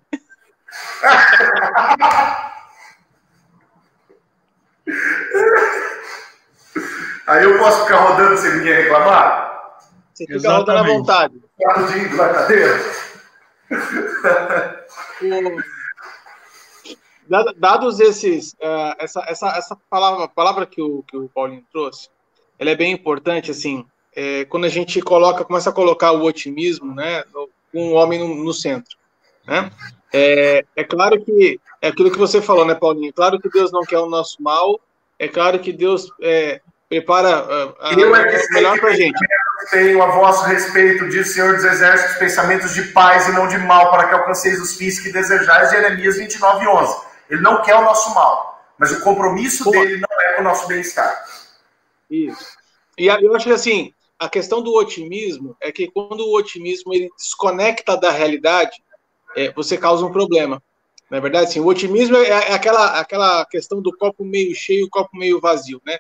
[7.28, 9.76] Aí eu posso ficar rodando sem ninguém reclamar?
[10.14, 10.70] Você fica Exatamente.
[10.70, 11.42] rodando à vontade.
[11.62, 12.80] Aplaudindo na cadeira.
[17.58, 22.08] Dados esses, uh, essa, essa, essa palavra, palavra que o, que o Paulinho trouxe,
[22.58, 23.84] ela é bem importante, assim,
[24.16, 27.22] é, quando a gente coloca, começa a colocar o otimismo, né,
[27.70, 28.96] com o homem no, no centro,
[29.46, 29.70] né?
[30.10, 33.12] É, é, claro que é aquilo que você falou, né, Paulinho?
[33.12, 34.80] Claro que Deus não quer o nosso mal,
[35.18, 39.18] é claro que Deus é, prepara uh, Eu é que melhor para gente.
[39.70, 43.58] Tenho a vosso respeito, diz o Senhor dos Exércitos, pensamentos de paz e não de
[43.58, 46.96] mal, para que alcanceis os fins que desejais, Jeremias 29, 11.
[47.28, 49.70] Ele não quer o nosso mal, mas o compromisso Pô.
[49.70, 51.24] dele não é com o nosso bem-estar.
[52.10, 52.56] Isso.
[52.96, 57.10] E eu acho que assim, a questão do otimismo é que quando o otimismo ele
[57.16, 58.82] desconecta da realidade,
[59.36, 60.62] é, você causa um problema.
[61.10, 61.60] Na é verdade, sim.
[61.60, 65.98] O otimismo é, é aquela, aquela questão do copo meio cheio, copo meio vazio, né?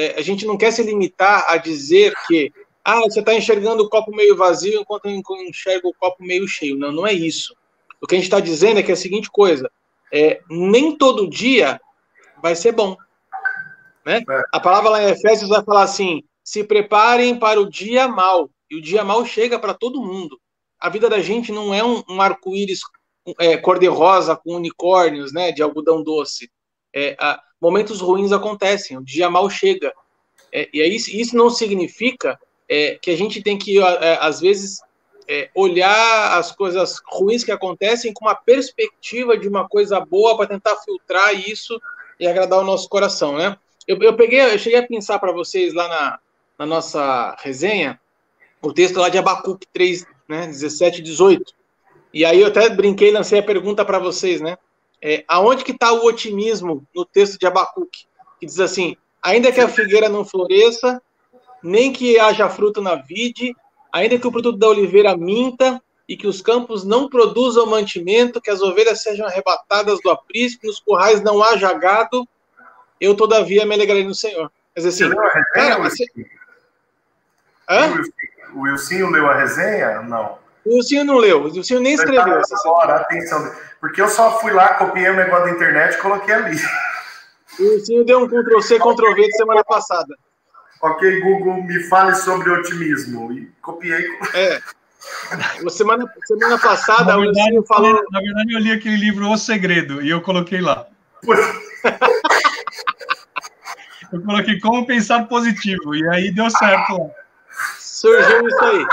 [0.00, 2.50] É, a gente não quer se limitar a dizer que
[2.82, 6.78] ah, você está enxergando o copo meio vazio enquanto eu enxergo o copo meio cheio.
[6.78, 7.54] Não, não é isso.
[8.00, 9.70] O que a gente está dizendo é que é a seguinte coisa:
[10.10, 11.78] é, nem todo dia
[12.42, 12.96] vai ser bom.
[14.06, 14.22] Né?
[14.26, 14.42] É.
[14.50, 18.50] A palavra lá em Efésios vai falar assim: se preparem para o dia mal.
[18.70, 20.40] E o dia mal chega para todo mundo.
[20.80, 22.80] A vida da gente não é um, um arco-íris
[23.38, 26.50] é, cor-de-rosa com unicórnios, né, de algodão doce.
[26.94, 29.92] É, a, momentos ruins acontecem, o dia mal chega.
[30.52, 34.80] É, e aí, isso não significa é, que a gente tem que, é, às vezes,
[35.28, 40.48] é, olhar as coisas ruins que acontecem com uma perspectiva de uma coisa boa para
[40.48, 41.80] tentar filtrar isso
[42.18, 43.56] e agradar o nosso coração, né?
[43.86, 46.18] Eu, eu peguei, eu cheguei a pensar para vocês lá na,
[46.58, 47.98] na nossa resenha
[48.62, 51.54] o texto lá de Abacuque 3, né, 17 e 18.
[52.12, 54.58] E aí eu até brinquei, lancei a pergunta para vocês, né?
[55.02, 58.06] É, aonde que está o otimismo no texto de Abacuque?
[58.38, 61.00] Que diz assim, ainda que a figueira não floresça,
[61.62, 63.54] nem que haja fruto na vide,
[63.92, 68.50] ainda que o produto da oliveira minta, e que os campos não produzam mantimento, que
[68.50, 72.26] as ovelhas sejam arrebatadas do aprisco, nos currais não haja gado,
[73.00, 74.50] eu todavia me alegrarei no Senhor.
[74.74, 75.16] Quer dizer assim,
[75.54, 76.04] cara, você...
[77.68, 78.02] Hã?
[78.52, 80.02] O Wilson leu a resenha?
[80.02, 80.36] Não.
[80.66, 82.94] O Wilson não leu, o Wilson nem escreveu essa semana.
[82.94, 86.56] Atenção, porque eu só fui lá, copiei o negócio da internet e coloquei ali.
[87.58, 90.14] O Wilson deu um Ctrl-C, Ctrl-V de semana passada.
[90.82, 93.32] Ok, Google, me fale sobre otimismo.
[93.32, 94.06] E copiei.
[94.34, 94.60] É.
[95.70, 98.04] Semana, semana passada, o Wilson falou.
[98.10, 100.86] Na verdade, eu li aquele livro O Segredo e eu coloquei lá.
[104.12, 107.08] eu coloquei como pensar positivo e aí deu certo lá.
[107.78, 108.86] Surgiu isso aí.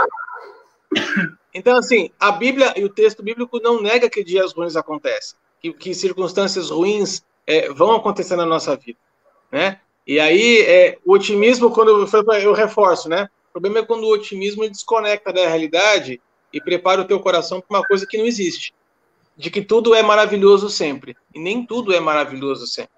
[1.57, 5.73] Então, assim, a Bíblia e o texto bíblico não nega que dias ruins acontecem, que,
[5.73, 8.99] que circunstâncias ruins é, vão acontecer na nossa vida,
[9.51, 9.81] né?
[10.05, 12.07] E aí, é, o otimismo, quando eu,
[12.39, 13.27] eu reforço, né?
[13.49, 16.21] O problema é quando o otimismo desconecta da realidade
[16.53, 18.71] e prepara o teu coração para uma coisa que não existe,
[19.35, 22.93] de que tudo é maravilhoso sempre, e nem tudo é maravilhoso sempre,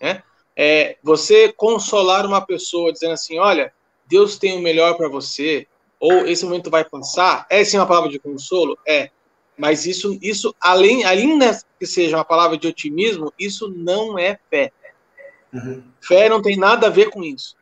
[0.00, 0.22] né?
[0.56, 3.72] É, você consolar uma pessoa dizendo assim, olha,
[4.06, 5.66] Deus tem o melhor para você,
[6.04, 8.78] ou esse momento vai passar, é sim uma palavra de consolo?
[8.86, 9.08] É.
[9.56, 11.38] Mas isso, isso além, além
[11.78, 14.70] que seja uma palavra de otimismo, isso não é fé.
[15.50, 15.82] Uhum.
[16.02, 17.56] Fé não tem nada a ver com isso.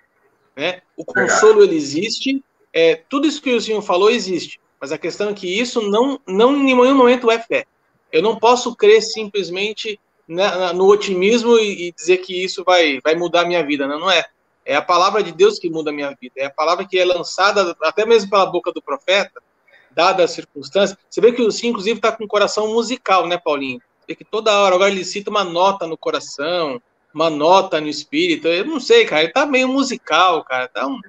[0.56, 0.80] Né?
[0.96, 5.28] O consolo ele existe, é, tudo isso que o senhor falou existe, mas a questão
[5.28, 7.64] é que isso não, não em nenhum momento é fé.
[8.10, 13.14] Eu não posso crer simplesmente né, no otimismo e, e, dizer que isso vai, vai
[13.14, 13.86] mudar a minha vida.
[13.86, 14.24] Não, não é.
[14.64, 16.34] É a palavra de Deus que muda a minha vida.
[16.36, 19.42] É a palavra que é lançada até mesmo pela boca do profeta,
[19.90, 20.98] dada as circunstâncias.
[21.08, 23.80] Você vê que o Sim, inclusive, está com um coração musical, né, Paulinho?
[24.06, 26.80] Vê que toda hora agora ele cita uma nota no coração,
[27.14, 28.48] uma nota no espírito.
[28.48, 29.24] Eu não sei, cara.
[29.24, 30.68] Ele tá meio musical, cara.
[30.68, 31.00] Tá um...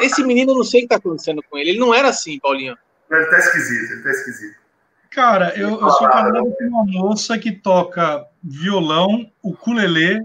[0.00, 1.70] esse menino, eu não sei o que está acontecendo com ele.
[1.70, 2.76] Ele não era assim, Paulinho.
[3.10, 4.60] Ele está esquisito, ele está esquisito.
[5.10, 10.24] Cara, eu, eu sou casado com uma moça que toca violão, ukulele,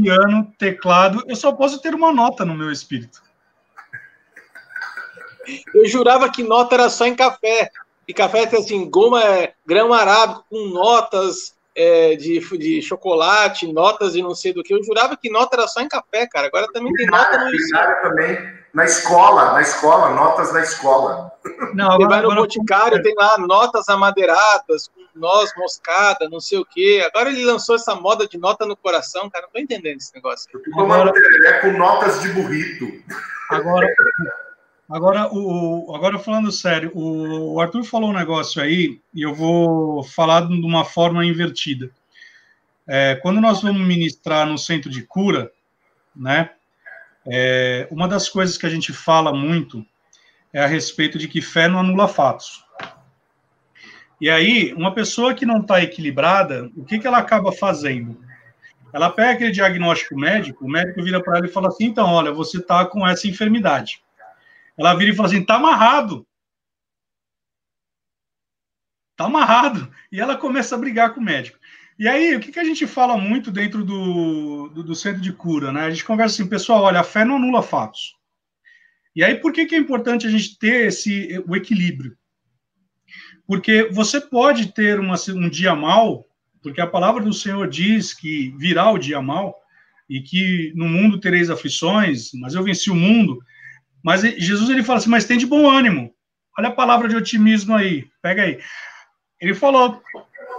[0.00, 1.24] piano, teclado.
[1.26, 3.22] Eu só posso ter uma nota no meu espírito.
[5.74, 7.70] Eu jurava que nota era só em café.
[8.06, 14.16] E café tem assim, goma, é, grama arábico com notas é, de, de chocolate, notas
[14.16, 14.72] e não sei do que.
[14.72, 16.46] Eu jurava que nota era só em café, cara.
[16.46, 17.50] Agora também tem nota no
[18.02, 18.56] também.
[18.72, 21.30] Na escola, na escola, notas da escola.
[21.74, 22.40] Não, agora, Você vai no agora...
[22.40, 27.02] Boticário, tem lá notas amadeiradas, com noz moscada, não sei o quê.
[27.06, 29.44] Agora ele lançou essa moda de nota no coração, cara.
[29.46, 30.48] Não tô entendendo esse negócio.
[30.78, 31.12] Agora...
[31.46, 32.86] É com notas de burrito.
[33.50, 33.86] Agora,
[34.88, 40.46] Agora, o, agora falando sério, o Arthur falou um negócio aí e eu vou falar
[40.46, 41.90] de uma forma invertida.
[42.86, 45.50] É, quando nós vamos ministrar no centro de cura,
[46.14, 46.50] né,
[47.26, 49.84] é, uma das coisas que a gente fala muito
[50.52, 52.64] é a respeito de que fé não anula fatos.
[54.20, 58.18] E aí, uma pessoa que não está equilibrada, o que, que ela acaba fazendo?
[58.92, 62.32] Ela pega aquele diagnóstico médico, o médico vira para ela e fala assim: então, olha,
[62.32, 64.00] você está com essa enfermidade.
[64.78, 66.26] Ela vira e fala assim: tá amarrado.
[69.16, 69.90] Tá amarrado.
[70.12, 71.58] E ela começa a brigar com o médico.
[71.98, 75.32] E aí, o que, que a gente fala muito dentro do, do, do, centro de
[75.32, 75.86] cura, né?
[75.86, 78.14] A gente conversa assim, pessoal, olha, a fé não anula fatos.
[79.14, 82.14] E aí, por que, que é importante a gente ter esse, o equilíbrio?
[83.46, 86.26] Porque você pode ter uma, um dia mal,
[86.62, 89.56] porque a palavra do Senhor diz que virá o dia mal,
[90.08, 93.38] e que no mundo tereis aflições, mas eu venci o mundo.
[94.02, 96.14] Mas Jesus ele fala assim, mas tem de bom ânimo.
[96.58, 98.60] Olha a palavra de otimismo aí, pega aí.
[99.40, 100.00] Ele falou,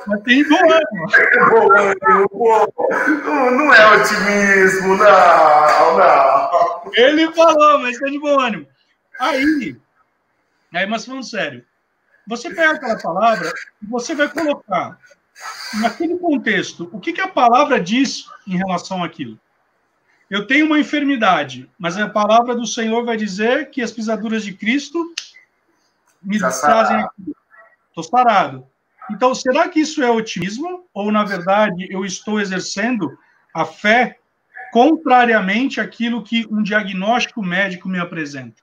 [0.06, 1.08] mas tem de bom ânimo.
[3.58, 6.92] Não é otimismo, não, não.
[6.94, 8.68] Ele falou, mas tem de bom ânimo.
[9.20, 9.76] Aí,
[10.74, 11.66] aí, mas falando sério,
[12.28, 15.00] você pega aquela palavra e você vai colocar
[15.82, 19.40] naquele contexto o que, que a palavra diz em relação àquilo.
[20.30, 24.54] Eu tenho uma enfermidade, mas a palavra do Senhor vai dizer que as pisaduras de
[24.54, 25.14] Cristo
[26.22, 27.34] me Já trazem aqui.
[27.90, 28.68] Estou sarado.
[29.10, 30.86] Então, será que isso é otimismo?
[30.94, 33.18] Ou, na verdade, eu estou exercendo
[33.54, 34.18] a fé
[34.72, 38.62] contrariamente àquilo que um diagnóstico médico me apresenta?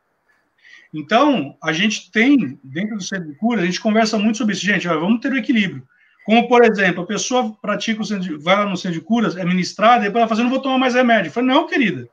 [0.93, 4.65] Então, a gente tem, dentro do centro de cura, a gente conversa muito sobre isso.
[4.65, 5.87] Gente, vamos ter o um equilíbrio.
[6.25, 9.37] Como, por exemplo, a pessoa pratica o centro de, vai lá no centro de curas,
[9.37, 11.29] é ministrada, e depois ela fala, não vou tomar mais remédio.
[11.29, 12.09] Eu falei, não, querida.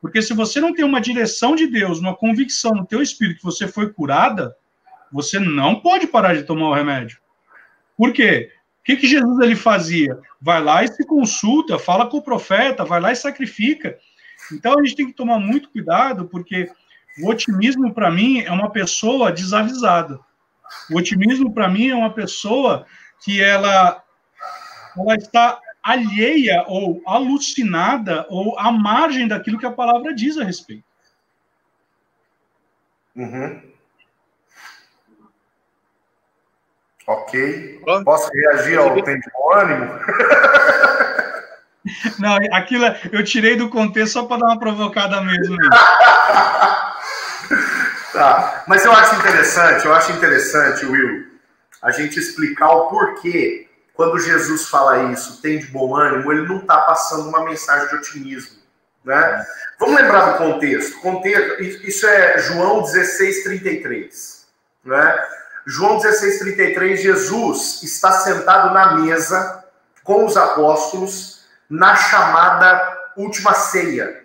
[0.00, 3.44] Porque se você não tem uma direção de Deus, uma convicção no teu espírito que
[3.44, 4.54] você foi curada,
[5.12, 7.18] você não pode parar de tomar o remédio.
[7.96, 8.52] Por quê?
[8.80, 10.18] O que, que Jesus ele fazia?
[10.40, 13.98] Vai lá e se consulta, fala com o profeta, vai lá e sacrifica.
[14.52, 16.70] Então a gente tem que tomar muito cuidado, porque
[17.22, 20.18] o otimismo, para mim, é uma pessoa desavisada.
[20.90, 22.86] O otimismo, para mim, é uma pessoa
[23.22, 24.02] que ela,
[24.96, 30.84] ela está alheia ou alucinada ou à margem daquilo que a palavra diz a respeito.
[33.16, 33.70] Uhum.
[37.06, 37.82] Ok.
[38.04, 39.90] Posso reagir ao tempo ânimo?
[42.18, 45.56] Não, aquilo eu tirei do contexto só para dar uma provocada mesmo.
[48.12, 48.64] tá.
[48.68, 51.29] Mas eu acho interessante, eu acho interessante, Will,
[51.82, 56.58] a gente explicar o porquê, quando Jesus fala isso, tem de bom ânimo, ele não
[56.58, 58.60] está passando uma mensagem de otimismo.
[59.04, 59.46] Né?
[59.78, 61.00] Vamos lembrar do contexto.
[61.00, 64.46] contexto isso é João 16, 33.
[64.84, 65.28] Né?
[65.66, 69.64] João 16, 33, Jesus está sentado na mesa
[70.02, 74.24] com os apóstolos na chamada última ceia.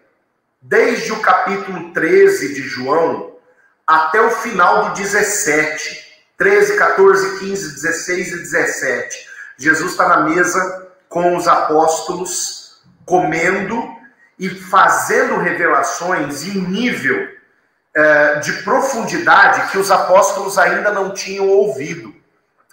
[0.61, 3.35] Desde o capítulo 13 de João
[3.85, 6.04] até o final do 17.
[6.37, 9.29] 13, 14, 15, 16 e 17.
[9.57, 13.95] Jesus está na mesa com os apóstolos, comendo
[14.37, 17.29] e fazendo revelações em nível
[17.95, 22.13] eh, de profundidade que os apóstolos ainda não tinham ouvido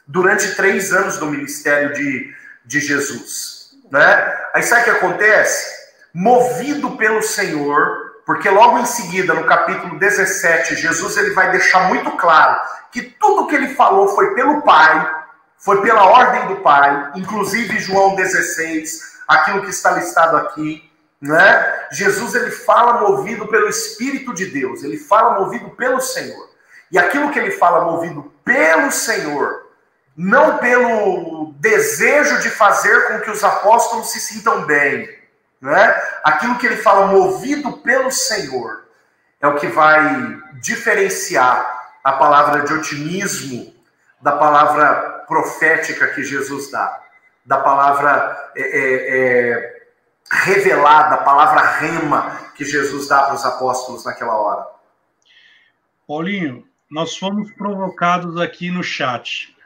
[0.07, 2.35] durante três anos do ministério de,
[2.65, 3.71] de Jesus.
[3.91, 4.39] Né?
[4.53, 5.83] Aí sabe o que acontece?
[6.13, 12.13] Movido pelo Senhor, porque logo em seguida, no capítulo 17, Jesus ele vai deixar muito
[12.13, 12.59] claro
[12.91, 15.23] que tudo que ele falou foi pelo Pai,
[15.59, 21.87] foi pela ordem do Pai, inclusive João 16, aquilo que está listado aqui, né?
[21.93, 26.49] Jesus ele fala movido pelo Espírito de Deus, ele fala movido pelo Senhor.
[26.91, 29.67] E aquilo que ele fala movido pelo Senhor,
[30.17, 35.22] não pelo desejo de fazer com que os apóstolos se sintam bem,
[35.63, 36.03] né?
[36.25, 38.85] Aquilo que ele fala movido pelo Senhor
[39.41, 43.73] é o que vai diferenciar a palavra de otimismo
[44.21, 47.01] da palavra profética que Jesus dá,
[47.45, 49.87] da palavra é, é, é,
[50.31, 54.67] revelada, a palavra rema que Jesus dá para os apóstolos naquela hora.
[56.07, 59.57] Paulinho, nós fomos provocados aqui no chat.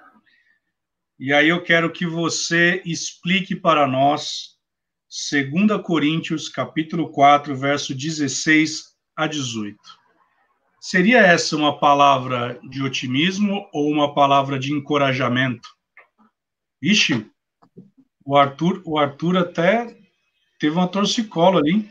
[1.19, 4.56] E aí eu quero que você explique para nós
[5.17, 9.79] 2 Coríntios, capítulo 4, verso 16 a 18.
[10.79, 15.67] Seria essa uma palavra de otimismo ou uma palavra de encorajamento?
[16.83, 17.31] Ixi,
[18.27, 19.97] o Arthur, o Arthur até
[20.61, 21.91] teve uma torcicolo ali.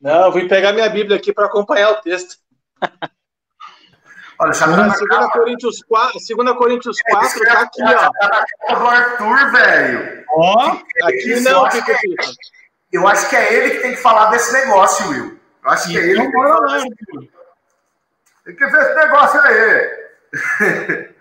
[0.00, 2.36] Não, eu vim pegar minha Bíblia aqui para acompanhar o texto.
[4.40, 8.10] Olha, já tá 2 Coríntios 4, 2 Coríntios 4 tá aqui, ó.
[8.10, 10.24] Tá do Arthur, velho.
[10.30, 11.92] Ó, aqui não, que que
[12.90, 15.38] eu acho que é ele que tem que falar desse negócio, Will.
[15.62, 16.22] Eu acho que é ele.
[16.22, 16.78] Então, bora lá,
[18.44, 19.90] Tem que ver esse negócio aí.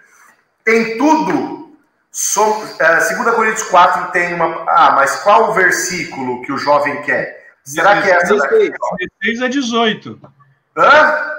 [0.63, 1.77] tem tudo.
[2.11, 2.41] So,
[2.79, 4.63] é, 2 Coríntios 4 tem uma.
[4.65, 7.49] Ah, mas qual o versículo que o jovem quer?
[7.65, 8.33] Será que é essa?
[8.33, 10.21] 16 a 18.
[10.77, 11.38] Hã?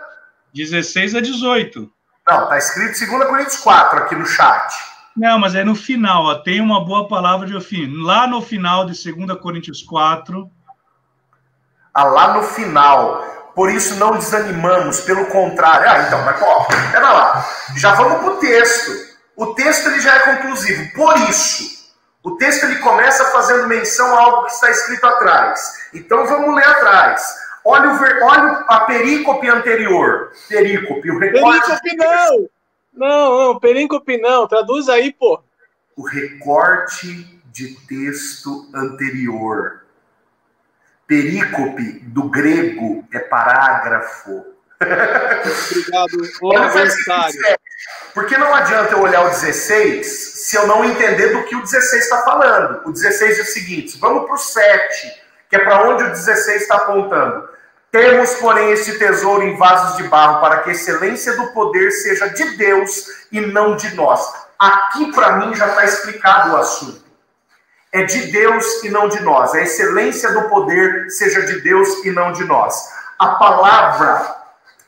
[0.55, 1.90] 16 a 18.
[2.28, 4.72] Não, tá escrito 2 Coríntios 4 aqui no chat.
[5.16, 7.92] Não, mas é no final, ó, tem uma boa palavra de fim.
[8.03, 10.51] Lá no final de 2 Coríntios 4,
[11.92, 13.22] ah, lá no final.
[13.55, 15.90] Por isso não desanimamos, pelo contrário.
[15.90, 17.46] Ah, então, mas pô, pera lá.
[17.76, 18.92] Já vamos para o texto.
[19.36, 20.92] O texto ele já é conclusivo.
[20.94, 21.90] Por isso,
[22.22, 25.61] o texto ele começa fazendo menção a algo que está escrito atrás.
[25.92, 27.22] Então vamos ler atrás.
[27.65, 30.33] Olha, o ver, olha a perícope anterior.
[30.49, 31.81] Perícope, o recorte.
[31.83, 32.49] Perícope não!
[32.93, 34.49] Não, não, perícope não.
[34.49, 35.43] Traduz aí, pô.
[35.97, 39.85] O recorte de texto anterior.
[41.07, 44.47] Perícope, do grego, é parágrafo.
[44.81, 47.41] Obrigado, adversário.
[48.15, 52.05] Porque não adianta eu olhar o 16 se eu não entender do que o 16
[52.05, 52.83] está falando.
[52.89, 56.63] O 16 é o seguinte: vamos para o 7, que é para onde o 16
[56.63, 57.49] está apontando.
[57.91, 62.28] Temos, porém, este tesouro em vasos de barro, para que a excelência do poder seja
[62.28, 64.20] de Deus e não de nós.
[64.59, 67.11] Aqui, para mim, já está explicado o assunto
[67.93, 69.55] é de Deus e não de nós.
[69.55, 72.88] A excelência do poder seja de Deus e não de nós.
[73.18, 74.36] A palavra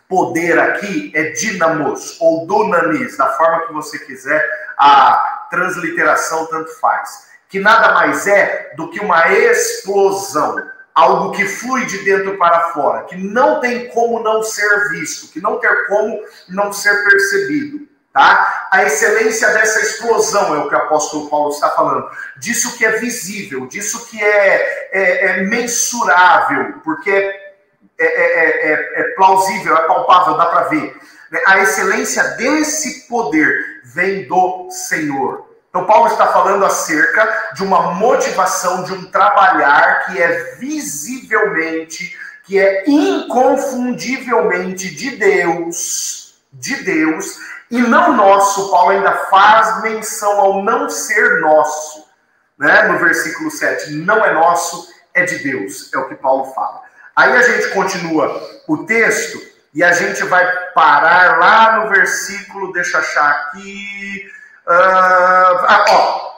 [0.09, 4.45] poder aqui é dinamos ou dunamis, da forma que você quiser,
[4.77, 7.33] a transliteração tanto faz.
[7.49, 10.57] Que nada mais é do que uma explosão,
[10.95, 15.41] algo que flui de dentro para fora, que não tem como não ser visto, que
[15.41, 17.89] não tem como não ser percebido.
[18.13, 18.69] Tá?
[18.71, 22.11] A excelência dessa explosão é o que o apóstolo Paulo está falando.
[22.37, 29.77] Disso que é visível, disso que é, é, é mensurável, porque é, é, é, plausível,
[29.77, 30.95] é palpável, dá para ver.
[31.47, 35.52] A excelência desse poder vem do Senhor.
[35.73, 42.15] Então, Paulo está falando acerca de uma motivação, de um trabalhar que é visivelmente,
[42.45, 47.39] que é inconfundivelmente de Deus, de Deus,
[47.71, 48.71] e não nosso.
[48.71, 52.07] Paulo ainda faz menção ao não ser nosso,
[52.59, 52.83] né?
[52.89, 56.83] No versículo 7, não é nosso, é de Deus, é o que Paulo fala.
[57.17, 59.41] Aí a gente continua o texto
[59.73, 64.31] e a gente vai parar lá no versículo, deixa eu achar aqui.
[64.67, 66.33] Uh, ah, ó,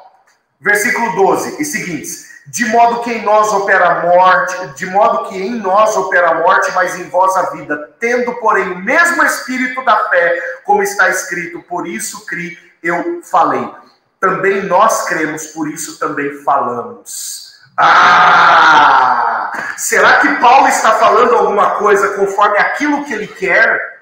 [0.60, 5.36] versículo 12 e seguintes de modo que em nós opera a morte, de modo que
[5.36, 9.82] em nós opera a morte, mas em vós a vida, tendo, porém, o mesmo espírito
[9.82, 13.72] da fé, como está escrito, por isso cri, eu falei.
[14.20, 17.54] Também nós cremos, por isso também falamos.
[17.78, 19.52] Ah!
[19.76, 23.94] Será que Paulo está falando alguma coisa conforme aquilo que ele quer?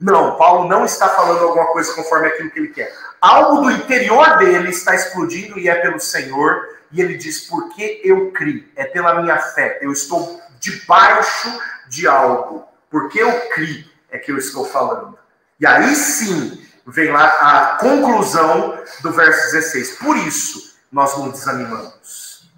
[0.00, 2.92] Não, Paulo não está falando alguma coisa conforme aquilo que ele quer.
[3.24, 8.30] Algo do interior dele está explodindo e é pelo Senhor e ele diz: Porque eu
[8.32, 11.48] criei, é pela minha fé, eu estou debaixo
[11.88, 15.18] de algo, porque eu criei, é que eu estou falando.
[15.58, 19.96] E aí sim vem lá a conclusão do verso 16.
[20.00, 22.50] Por isso nós não desanimamos.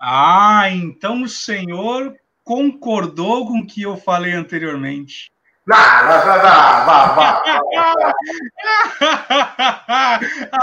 [0.00, 2.12] Ah, então o Senhor
[2.42, 5.30] concordou com o que eu falei anteriormente.
[5.68, 7.42] Vá, vá, vá, vá, vá.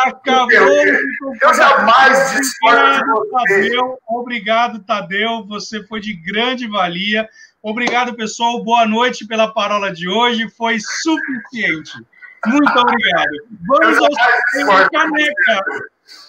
[0.06, 0.49] Acabou.
[0.49, 0.95] Eu,
[1.41, 3.30] eu jamais discordo de você.
[3.32, 5.45] Tadeu, obrigado, Tadeu.
[5.47, 7.28] Você foi de grande valia.
[7.62, 8.64] Obrigado, pessoal.
[8.64, 10.49] Boa noite pela parola de hoje.
[10.51, 11.97] Foi suficiente.
[12.45, 13.30] Muito obrigado.
[13.68, 15.66] Vamos ao sorteio da caneca.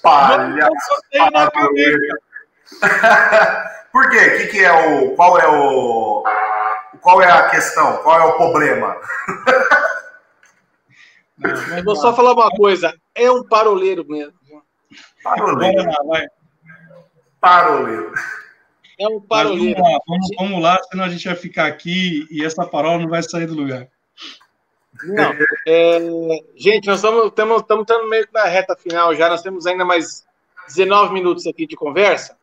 [0.02, 2.18] Vamos ao sorteio da caneca.
[3.92, 4.30] Por quê?
[4.30, 6.24] Que que é o, qual é o
[7.04, 7.98] qual é a questão?
[7.98, 8.96] Qual é o problema?
[11.36, 14.32] Mas vou só falar uma coisa: é um paroleiro mesmo.
[15.22, 15.82] Paroleiro.
[15.82, 16.26] Vamos lá, vai.
[17.38, 18.12] Paroleiro.
[18.98, 19.78] É um paroleiro.
[19.78, 23.08] Vamos lá, vamos, vamos lá, senão a gente vai ficar aqui e essa parola não
[23.10, 23.86] vai sair do lugar.
[25.02, 25.34] Não.
[25.66, 25.98] É,
[26.56, 30.24] gente, nós estamos, estamos, estamos meio que na reta final já, nós temos ainda mais
[30.68, 32.34] 19 minutos aqui de conversa.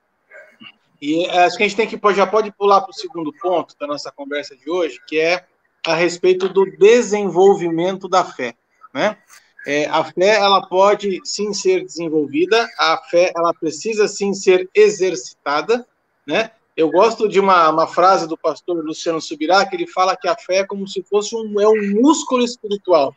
[1.01, 3.87] E acho que a gente tem que já pode pular para o segundo ponto da
[3.87, 5.43] nossa conversa de hoje, que é
[5.85, 8.53] a respeito do desenvolvimento da fé,
[8.93, 9.17] né?
[9.65, 15.85] É, a fé ela pode sim ser desenvolvida, a fé ela precisa sim ser exercitada,
[16.25, 16.51] né?
[16.77, 20.35] Eu gosto de uma, uma frase do pastor Luciano Subirá, que ele fala que a
[20.35, 23.15] fé é como se fosse um, é um músculo espiritual,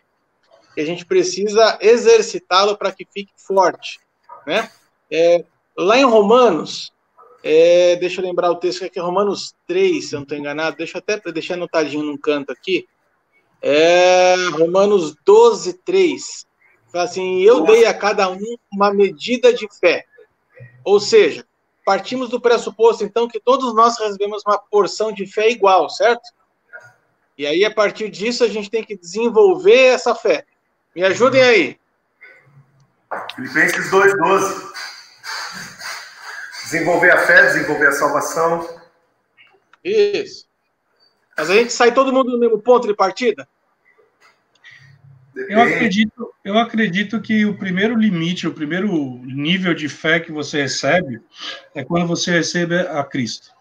[0.74, 4.00] que a gente precisa exercitá-lo para que fique forte,
[4.46, 4.70] né?
[5.10, 5.44] É,
[5.76, 6.93] lá em Romanos,
[7.46, 10.78] é, deixa eu lembrar o texto que é, Romanos 3, se eu não estou enganado,
[10.78, 12.88] deixa eu até deixar anotadinho num canto aqui.
[13.60, 16.46] É, Romanos 12, 3.
[16.90, 20.06] Fala assim: Eu dei a cada um uma medida de fé.
[20.82, 21.46] Ou seja,
[21.84, 26.22] partimos do pressuposto, então, que todos nós recebemos uma porção de fé igual, certo?
[27.36, 30.46] E aí, a partir disso, a gente tem que desenvolver essa fé.
[30.96, 31.78] Me ajudem aí.
[33.34, 34.93] Filipenses 2,12.
[36.74, 38.68] Desenvolver a fé, desenvolver a salvação.
[39.84, 40.48] Isso.
[41.38, 43.46] Mas a gente sai todo mundo no mesmo ponto de partida?
[45.36, 48.88] Eu acredito, eu acredito que o primeiro limite, o primeiro
[49.22, 51.20] nível de fé que você recebe
[51.76, 53.52] é quando você recebe a Cristo.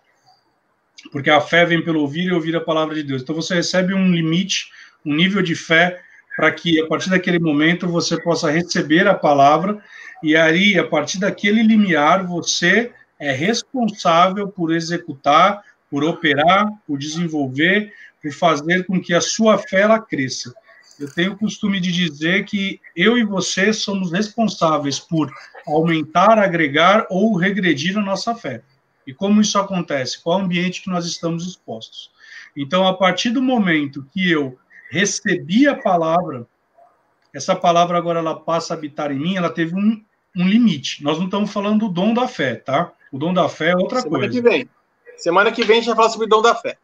[1.12, 3.22] Porque a fé vem pelo ouvir e ouvir a palavra de Deus.
[3.22, 4.72] Então você recebe um limite,
[5.06, 6.02] um nível de fé
[6.36, 9.80] para que a partir daquele momento você possa receber a palavra
[10.24, 12.92] e aí a partir daquele limiar você
[13.24, 19.82] é responsável por executar, por operar, por desenvolver, por fazer com que a sua fé
[19.82, 20.54] ela cresça.
[21.00, 25.34] Eu tenho o costume de dizer que eu e você somos responsáveis por
[25.66, 28.62] aumentar, agregar ou regredir a nossa fé.
[29.08, 30.22] E como isso acontece?
[30.22, 32.12] Qual ambiente que nós estamos expostos?
[32.58, 34.60] Então, a partir do momento que eu
[34.92, 36.46] recebi a palavra,
[37.34, 40.04] essa palavra agora ela passa a habitar em mim, ela teve um,
[40.36, 41.02] um limite.
[41.02, 42.92] Nós não estamos falando do dom da fé, tá?
[43.14, 44.34] O dom da fé é outra Semana coisa.
[44.34, 44.70] Semana que vem.
[45.16, 46.80] Semana que vem a gente vai falar sobre o dom da fé.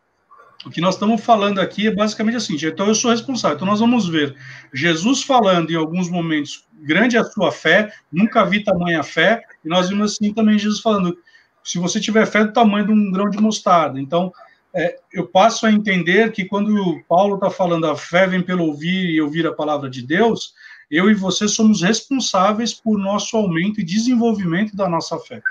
[0.64, 3.56] O que nós estamos falando aqui é basicamente assim, então eu sou responsável.
[3.56, 4.36] Então nós vamos ver
[4.72, 9.68] Jesus falando em alguns momentos, grande é a sua fé, nunca vi tamanha fé, e
[9.68, 11.18] nós vimos assim também Jesus falando,
[11.64, 14.00] se você tiver fé do tamanho de um grão de mostarda.
[14.00, 14.32] Então,
[14.76, 19.10] é, eu passo a entender que quando Paulo está falando a fé vem pelo ouvir
[19.10, 20.54] e ouvir a palavra de Deus,
[20.92, 25.42] eu e você somos responsáveis por nosso aumento e desenvolvimento da nossa fé.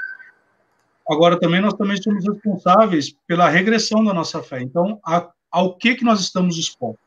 [1.08, 4.60] Agora, também nós também somos responsáveis pela regressão da nossa fé.
[4.60, 6.98] Então, a, ao que, que nós estamos expostos?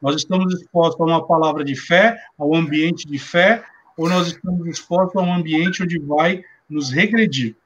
[0.00, 3.64] Nós estamos expostos a uma palavra de fé, ao ambiente de fé,
[3.96, 7.56] ou nós estamos expostos a um ambiente onde vai nos regredir?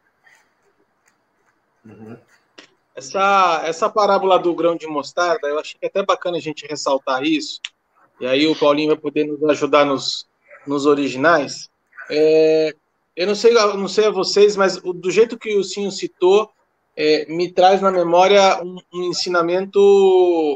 [1.84, 2.16] Uhum.
[2.94, 6.66] Essa, essa parábola do grão de mostarda, eu achei que é até bacana a gente
[6.66, 7.60] ressaltar isso,
[8.20, 10.26] e aí o Paulinho vai poder nos ajudar nos,
[10.66, 11.68] nos originais.
[12.10, 12.74] É,
[13.16, 16.50] eu não sei, não sei a vocês, mas do jeito que o Sinho citou,
[16.94, 19.78] é, me traz na memória um, um ensinamento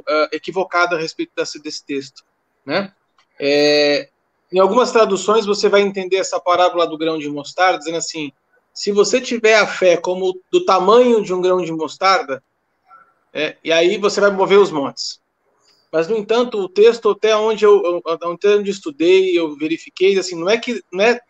[0.01, 2.23] uh, equivocado a respeito desse, desse texto,
[2.65, 2.93] né?
[3.39, 4.11] É,
[4.53, 8.33] em algumas traduções você vai entender essa parábola do grão de mostarda dizendo assim:
[8.73, 12.43] se você tiver a fé como do tamanho de um grão de mostarda,
[13.33, 15.21] é, e aí você vai mover os montes.
[15.93, 20.49] Mas, no entanto, o texto, até onde eu, até onde estudei, eu verifiquei, assim, não
[20.49, 21.21] é que não é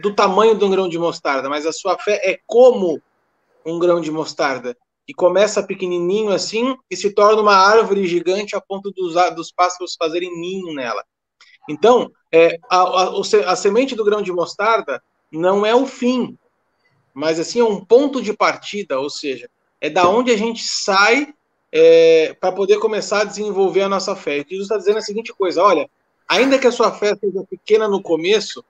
[0.00, 3.00] do tamanho de um grão de mostarda, mas a sua fé é como
[3.64, 4.76] um grão de mostarda.
[5.06, 9.96] E começa pequenininho assim e se torna uma árvore gigante a ponto dos, dos pássaros
[9.98, 11.04] fazerem ninho nela.
[11.68, 16.36] Então, é, a, a, a semente do grão de mostarda não é o fim,
[17.12, 19.48] mas assim é um ponto de partida, ou seja,
[19.80, 21.32] é da onde a gente sai
[21.72, 24.38] é, para poder começar a desenvolver a nossa fé.
[24.38, 25.88] E Jesus está dizendo a seguinte coisa: olha,
[26.28, 28.64] ainda que a sua fé seja pequena no começo,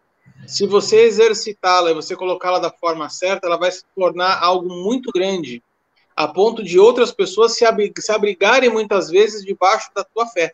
[0.47, 5.11] se você exercitá-la e você colocá-la da forma certa, ela vai se tornar algo muito
[5.13, 5.63] grande,
[6.17, 10.53] a ponto de outras pessoas se, abrigarem muitas vezes debaixo da tua fé.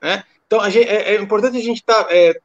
[0.00, 0.24] Né?
[0.46, 2.38] Então, gente, é, é, importante a gente estar tá, é,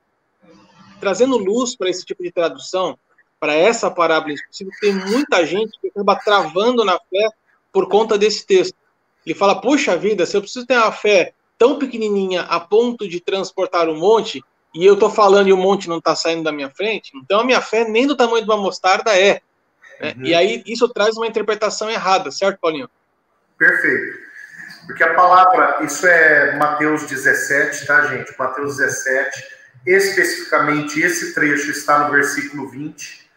[1.00, 2.98] trazendo luz para esse tipo de tradução,
[3.40, 7.30] para essa parábola específica, tem muita gente que acaba travando na fé
[7.72, 8.76] por conta desse texto.
[9.26, 13.20] Ele fala, puxa vida, se eu preciso ter uma fé tão pequenininha a ponto de
[13.20, 14.44] transportar um monte,
[14.74, 17.44] e eu estou falando e o monte não está saindo da minha frente, então a
[17.44, 19.42] minha fé nem do tamanho de uma mostarda é.
[20.00, 20.14] Né?
[20.18, 20.26] Uhum.
[20.26, 22.90] E aí isso traz uma interpretação errada, certo, Paulinho?
[23.58, 24.30] Perfeito.
[24.88, 28.34] Porque a palavra, isso é Mateus 17, tá, gente?
[28.40, 29.44] Mateus 17,
[29.86, 33.30] especificamente esse trecho está no versículo 20.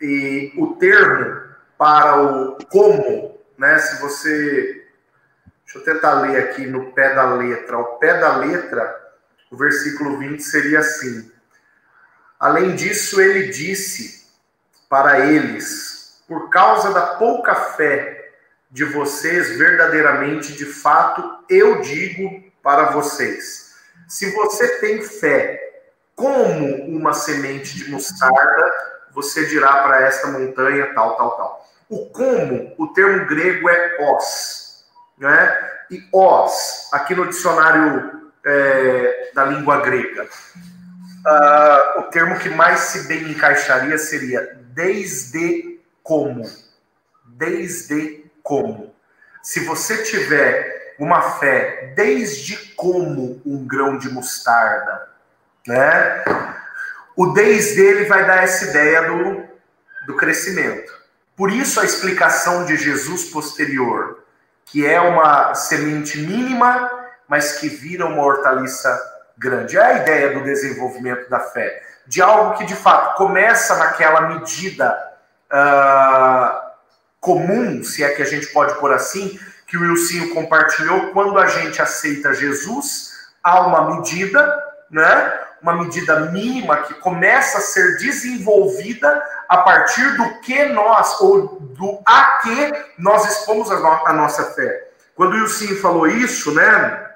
[0.00, 1.40] E o termo
[1.76, 3.78] para o como, né?
[3.78, 4.86] Se você.
[5.64, 7.76] Deixa eu tentar ler aqui no pé da letra.
[7.76, 8.97] Ao pé da letra,
[9.50, 11.30] o versículo 20 seria assim:
[12.38, 14.26] Além disso, ele disse
[14.88, 18.32] para eles: Por causa da pouca fé
[18.70, 23.74] de vocês, verdadeiramente, de fato, eu digo para vocês:
[24.06, 25.82] se você tem fé
[26.14, 28.72] como uma semente de mostarda,
[29.12, 31.68] você dirá para esta montanha tal, tal, tal.
[31.88, 34.84] O como, o termo grego é os,
[35.16, 35.68] né?
[35.90, 43.06] E os, aqui no dicionário é, da língua grega, uh, o termo que mais se
[43.08, 46.44] bem encaixaria seria desde como.
[47.24, 48.94] Desde como.
[49.42, 55.08] Se você tiver uma fé desde como um grão de mostarda,
[55.66, 56.24] né?
[57.16, 59.44] O desde ele vai dar essa ideia do,
[60.06, 60.92] do crescimento.
[61.36, 64.24] Por isso a explicação de Jesus posterior,
[64.64, 66.97] que é uma semente mínima,
[67.28, 68.98] mas que vira uma hortaliça
[69.36, 69.76] grande.
[69.76, 74.98] É a ideia do desenvolvimento da fé, de algo que de fato começa naquela medida
[75.52, 76.68] uh,
[77.20, 81.46] comum, se é que a gente pode pôr assim, que o Wilson compartilhou, quando a
[81.46, 83.12] gente aceita Jesus,
[83.42, 85.40] há uma medida, né?
[85.60, 92.00] Uma medida mínima que começa a ser desenvolvida a partir do que nós, ou do
[92.06, 94.88] a que nós expomos a, no, a nossa fé.
[95.14, 97.07] Quando o Wilson falou isso, né?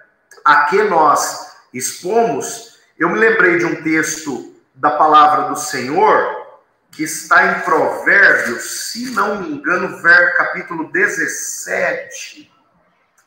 [0.45, 6.43] A que nós expomos, eu me lembrei de um texto da palavra do Senhor,
[6.90, 12.53] que está em Provérbios, se não me engano, ver, capítulo 17.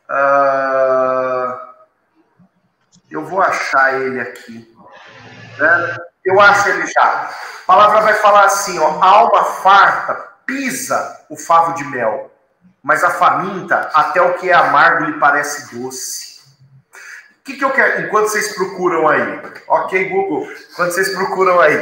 [0.07, 1.73] Uh, ah,
[3.09, 4.75] eu vou achar ele aqui.
[5.57, 5.97] Né?
[6.23, 7.29] Eu acho ele já.
[7.63, 10.13] A palavra vai falar assim: ó, a alma farta
[10.45, 12.31] pisa o favo de mel,
[12.83, 16.34] mas a faminta, até o que é amargo lhe parece doce.
[17.45, 18.07] O que, que eu quero?
[18.07, 20.51] Enquanto vocês procuram aí, ok, Google?
[20.71, 21.77] Enquanto vocês procuram aí,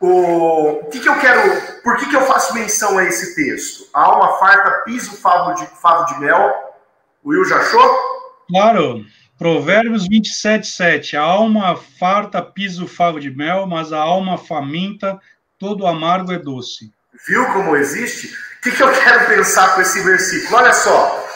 [0.00, 1.82] o, que, que eu quero.
[1.82, 3.86] Por que, que eu faço menção a esse texto?
[3.92, 6.54] A alma farta pisa o favo de, favo de mel.
[7.22, 7.94] O Will já achou?
[8.48, 9.04] Claro.
[9.36, 11.16] Provérbios 27, 7.
[11.18, 15.20] A alma farta pisa o favo de mel, mas a alma faminta,
[15.58, 16.90] todo amargo é doce.
[17.28, 18.28] Viu como existe?
[18.28, 20.56] O que, que eu quero pensar com esse versículo?
[20.56, 21.28] Olha só.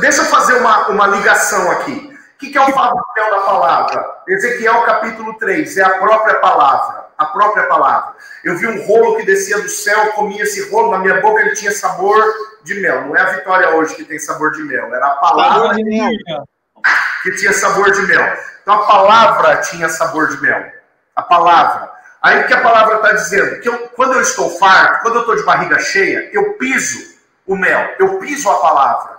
[0.00, 2.14] Deixa eu fazer uma, uma ligação aqui.
[2.36, 4.22] O que, que é o de mel da palavra?
[4.28, 8.14] Ezequiel capítulo 3, é a própria palavra a própria palavra.
[8.44, 11.54] Eu vi um rolo que descia do céu, comia esse rolo, na minha boca ele
[11.54, 12.22] tinha sabor
[12.62, 13.06] de mel.
[13.06, 15.76] Não é a vitória hoje que tem sabor de mel, era a palavra
[17.22, 18.36] que tinha sabor de mel.
[18.62, 20.72] Então a palavra tinha sabor de mel.
[21.14, 21.90] A palavra.
[22.22, 23.60] Aí o que a palavra está dizendo?
[23.60, 27.16] Que eu, quando eu estou farto, quando eu estou de barriga cheia, eu piso
[27.46, 29.16] o mel, eu piso a palavra.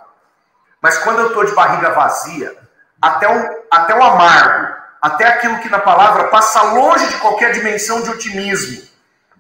[0.82, 2.56] Mas quando eu estou de barriga vazia,
[3.02, 8.02] até o, até o amargo, até aquilo que na palavra passa longe de qualquer dimensão
[8.02, 8.88] de otimismo.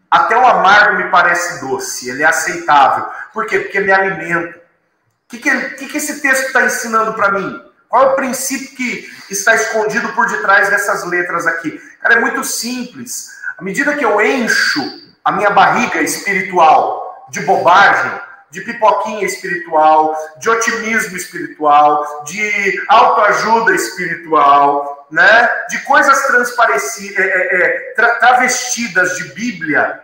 [0.10, 3.08] Até o amargo me parece doce, ele é aceitável.
[3.34, 3.60] Por quê?
[3.60, 4.58] Porque me alimenta.
[4.58, 7.62] O que, que, que, que esse texto está ensinando para mim?
[7.90, 11.72] Qual é o princípio que está escondido por detrás dessas letras aqui?
[12.02, 13.38] Cara, é muito simples.
[13.58, 14.82] À medida que eu encho
[15.24, 25.08] a minha barriga espiritual de bobagem, de pipoquinha espiritual, de otimismo espiritual, de autoajuda espiritual,
[25.12, 25.50] né?
[25.70, 30.02] de coisas transparecidas, é, é, é, tra travestidas de Bíblia,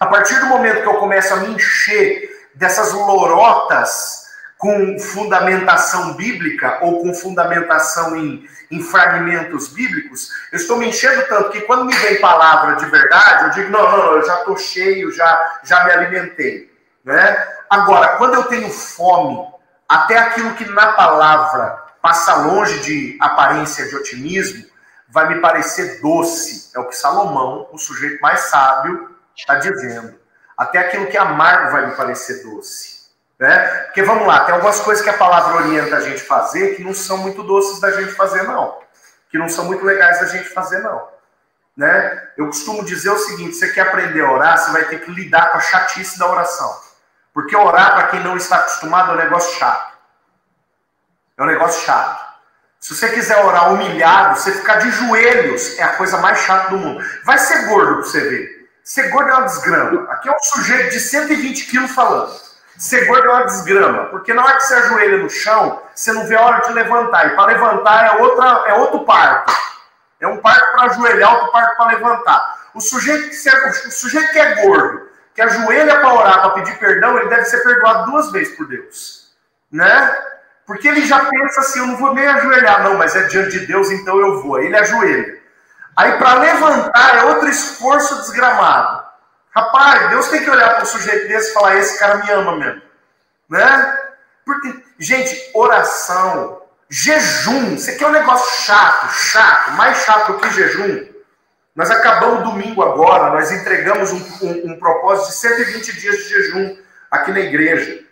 [0.00, 4.22] a partir do momento que eu começo a me encher dessas lorotas
[4.62, 11.50] com fundamentação bíblica ou com fundamentação em, em fragmentos bíblicos, eu estou me enchendo tanto
[11.50, 14.56] que quando me vem palavra de verdade, eu digo, não, não, não eu já estou
[14.56, 16.72] cheio, já, já me alimentei.
[17.04, 17.48] Né?
[17.72, 19.50] Agora, quando eu tenho fome,
[19.88, 24.62] até aquilo que na palavra passa longe de aparência de otimismo,
[25.08, 26.70] vai me parecer doce.
[26.76, 30.20] É o que Salomão, o sujeito mais sábio, está dizendo.
[30.54, 33.06] Até aquilo que é amargo vai me parecer doce.
[33.40, 33.58] Né?
[33.86, 36.92] Porque vamos lá, tem algumas coisas que a palavra orienta a gente fazer que não
[36.92, 38.80] são muito doces da gente fazer, não.
[39.30, 41.08] Que não são muito legais da gente fazer, não.
[41.74, 42.28] Né?
[42.36, 45.52] Eu costumo dizer o seguinte: você quer aprender a orar, você vai ter que lidar
[45.52, 46.91] com a chatice da oração.
[47.32, 49.92] Porque orar, para quem não está acostumado, é um negócio chato.
[51.36, 52.32] É um negócio chato.
[52.78, 56.78] Se você quiser orar humilhado, você ficar de joelhos é a coisa mais chata do
[56.78, 57.02] mundo.
[57.24, 58.68] Vai ser gordo para você ver.
[58.82, 60.12] Ser gordo é uma desgrama.
[60.12, 62.32] Aqui é um sujeito de 120 quilos falando.
[62.76, 66.26] Ser gordo é uma desgrama, porque na hora que você ajoelha no chão, você não
[66.26, 67.28] vê a hora de levantar.
[67.28, 69.52] E para levantar é, outra, é outro parto.
[70.18, 72.62] É um parto para ajoelhar, outro parto para levantar.
[72.74, 77.18] O sujeito, que o sujeito que é gordo, que ajoelha para orar, para pedir perdão,
[77.18, 79.32] ele deve ser perdoado duas vezes por Deus.
[79.70, 80.16] Né?
[80.66, 83.66] Porque ele já pensa assim: eu não vou nem ajoelhar, não, mas é diante de
[83.66, 84.56] Deus, então eu vou.
[84.56, 85.40] Aí ele ajoelha.
[85.96, 89.02] Aí para levantar é outro esforço desgramado.
[89.54, 92.56] Rapaz, Deus tem que olhar para um sujeito desse e falar: esse cara me ama
[92.56, 92.82] mesmo.
[93.48, 93.98] Né?
[94.44, 100.50] Porque, gente, oração, jejum, isso aqui é um negócio chato, chato, mais chato do que
[100.50, 101.11] jejum.
[101.74, 106.76] Nós acabamos domingo agora, nós entregamos um, um, um propósito de 120 dias de jejum
[107.10, 108.04] aqui na igreja.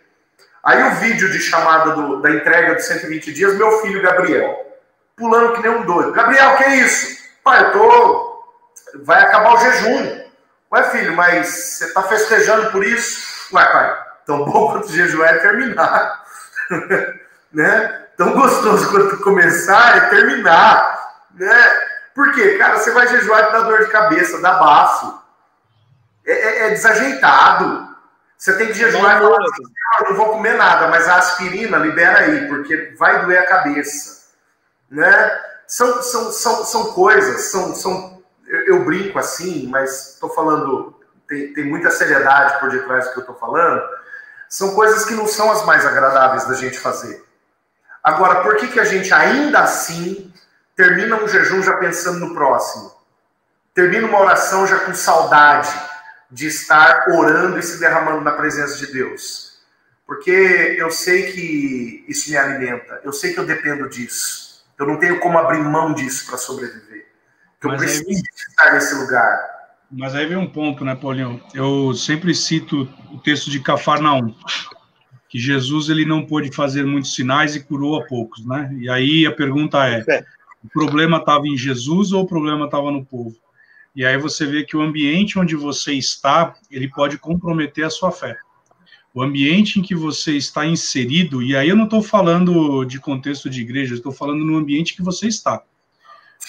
[0.63, 4.79] Aí o vídeo de chamada do, da entrega de 120 dias, meu filho Gabriel,
[5.15, 6.11] pulando que nem um doido.
[6.11, 7.21] Gabriel, que é isso?
[7.43, 8.43] Pai, eu tô.
[9.03, 10.21] Vai acabar o jejum.
[10.71, 13.53] Ué, filho, mas você está festejando por isso?
[13.53, 16.23] Ué, pai, tão bom quanto jejuar é terminar.
[17.53, 18.05] né?
[18.17, 21.25] Tão gostoso quanto começar é terminar.
[21.35, 21.90] Né?
[22.13, 22.57] Por quê?
[22.57, 25.21] Cara, você vai jejuar e dá dor de cabeça, dá baço.
[26.25, 27.89] É, é, é desajeitado.
[28.37, 31.77] Você tem que jejuar e falar assim, ah, não vou comer nada, mas a aspirina
[31.77, 34.31] libera aí, porque vai doer a cabeça.
[34.89, 35.39] Né?
[35.67, 41.53] São, são, são, são coisas, são, são eu, eu brinco assim, mas estou falando, tem,
[41.53, 43.81] tem muita seriedade por detrás do que eu estou falando,
[44.49, 47.23] são coisas que não são as mais agradáveis da gente fazer.
[48.03, 50.33] Agora, por que, que a gente ainda assim
[50.81, 52.91] termina um jejum já pensando no próximo?
[53.71, 55.69] Termina uma oração já com saudade
[56.29, 59.59] de estar orando e se derramando na presença de Deus.
[60.07, 64.65] Porque eu sei que isso me alimenta, eu sei que eu dependo disso.
[64.77, 67.05] Eu não tenho como abrir mão disso para sobreviver.
[67.61, 68.15] Eu mas preciso aí,
[68.49, 69.39] estar nesse lugar.
[69.91, 71.41] Mas aí vem um ponto, né, Paulinho?
[71.53, 74.33] Eu sempre cito o texto de Cafarnaum,
[75.29, 78.75] que Jesus ele não pôde fazer muitos sinais e curou a poucos, né?
[78.79, 80.25] E aí a pergunta é, é.
[80.63, 83.35] O problema estava em Jesus ou o problema estava no povo?
[83.95, 88.11] E aí você vê que o ambiente onde você está, ele pode comprometer a sua
[88.11, 88.37] fé.
[89.13, 93.49] O ambiente em que você está inserido, e aí eu não estou falando de contexto
[93.49, 95.61] de igreja, estou falando no ambiente que você está.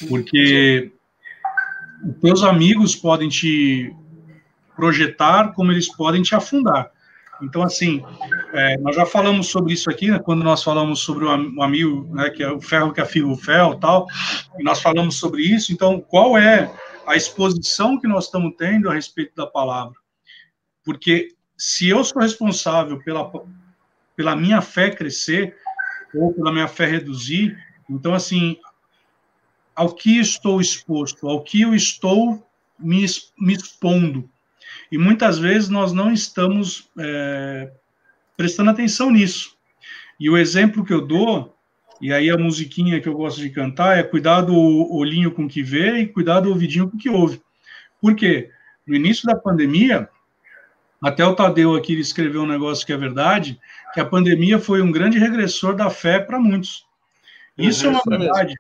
[0.09, 0.93] Porque
[2.05, 3.93] os teus amigos podem te
[4.77, 6.91] projetar, como eles podem te afundar.
[7.43, 8.03] Então, assim,
[8.53, 12.30] é, nós já falamos sobre isso aqui, né, quando nós falamos sobre o amigo, né,
[12.30, 14.07] que é o ferro que afia o fel tal,
[14.59, 15.72] e nós falamos sobre isso.
[15.72, 16.72] Então, qual é
[17.07, 19.95] a exposição que nós estamos tendo a respeito da palavra?
[20.84, 23.30] Porque se eu sou responsável pela,
[24.16, 25.57] pela minha fé crescer,
[26.14, 27.57] ou pela minha fé reduzir,
[27.88, 28.57] então, assim,
[29.74, 32.47] ao que estou exposto, ao que eu estou
[32.78, 33.05] me,
[33.38, 34.28] me expondo.
[34.93, 37.72] E muitas vezes nós não estamos é,
[38.36, 39.57] prestando atenção nisso.
[40.20, 41.57] E o exemplo que eu dou,
[41.99, 45.49] e aí a musiquinha que eu gosto de cantar, é cuidado o olhinho com o
[45.49, 47.40] que vê e cuidado o ouvidinho com o que ouve.
[48.03, 48.51] Por quê?
[48.86, 50.11] No início da pandemia,
[51.01, 53.59] até o Tadeu aqui escreveu um negócio que é verdade,
[53.95, 56.84] que a pandemia foi um grande regressor da fé para muitos.
[57.57, 58.55] Isso é uma verdade.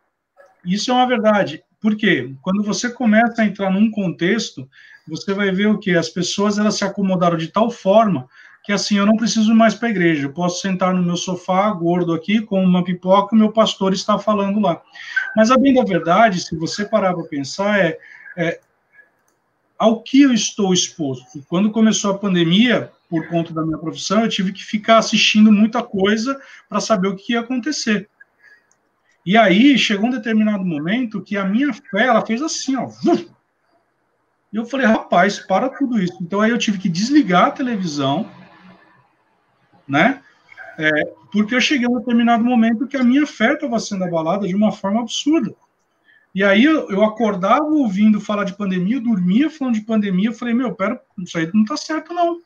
[0.64, 1.62] Isso é uma verdade.
[1.78, 2.34] Por quê?
[2.40, 4.66] Quando você começa a entrar num contexto,
[5.06, 8.28] você vai ver o que as pessoas elas se acomodaram de tal forma
[8.64, 11.68] que assim eu não preciso mais para a igreja, eu posso sentar no meu sofá
[11.70, 14.80] gordo aqui com uma pipoca o meu pastor está falando lá.
[15.36, 17.98] Mas a bem da verdade, se você parar para pensar, é,
[18.36, 18.60] é
[19.76, 21.44] ao que eu estou exposto.
[21.48, 25.82] Quando começou a pandemia, por conta da minha profissão, eu tive que ficar assistindo muita
[25.82, 28.08] coisa para saber o que ia acontecer.
[29.26, 32.88] E aí chegou um determinado momento que a minha fé ela fez assim, ó.
[34.52, 36.18] E eu falei, rapaz, para tudo isso.
[36.20, 38.30] Então aí eu tive que desligar a televisão,
[39.88, 40.22] né?
[40.78, 40.90] É,
[41.32, 44.54] porque eu cheguei a um determinado momento que a minha fé estava sendo abalada de
[44.54, 45.54] uma forma absurda.
[46.34, 50.34] E aí eu, eu, acordava ouvindo falar de pandemia, eu dormia falando de pandemia, eu
[50.34, 52.40] falei, meu, pera, isso aí não está certo, não.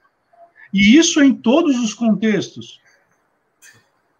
[0.72, 2.80] E isso em todos os contextos.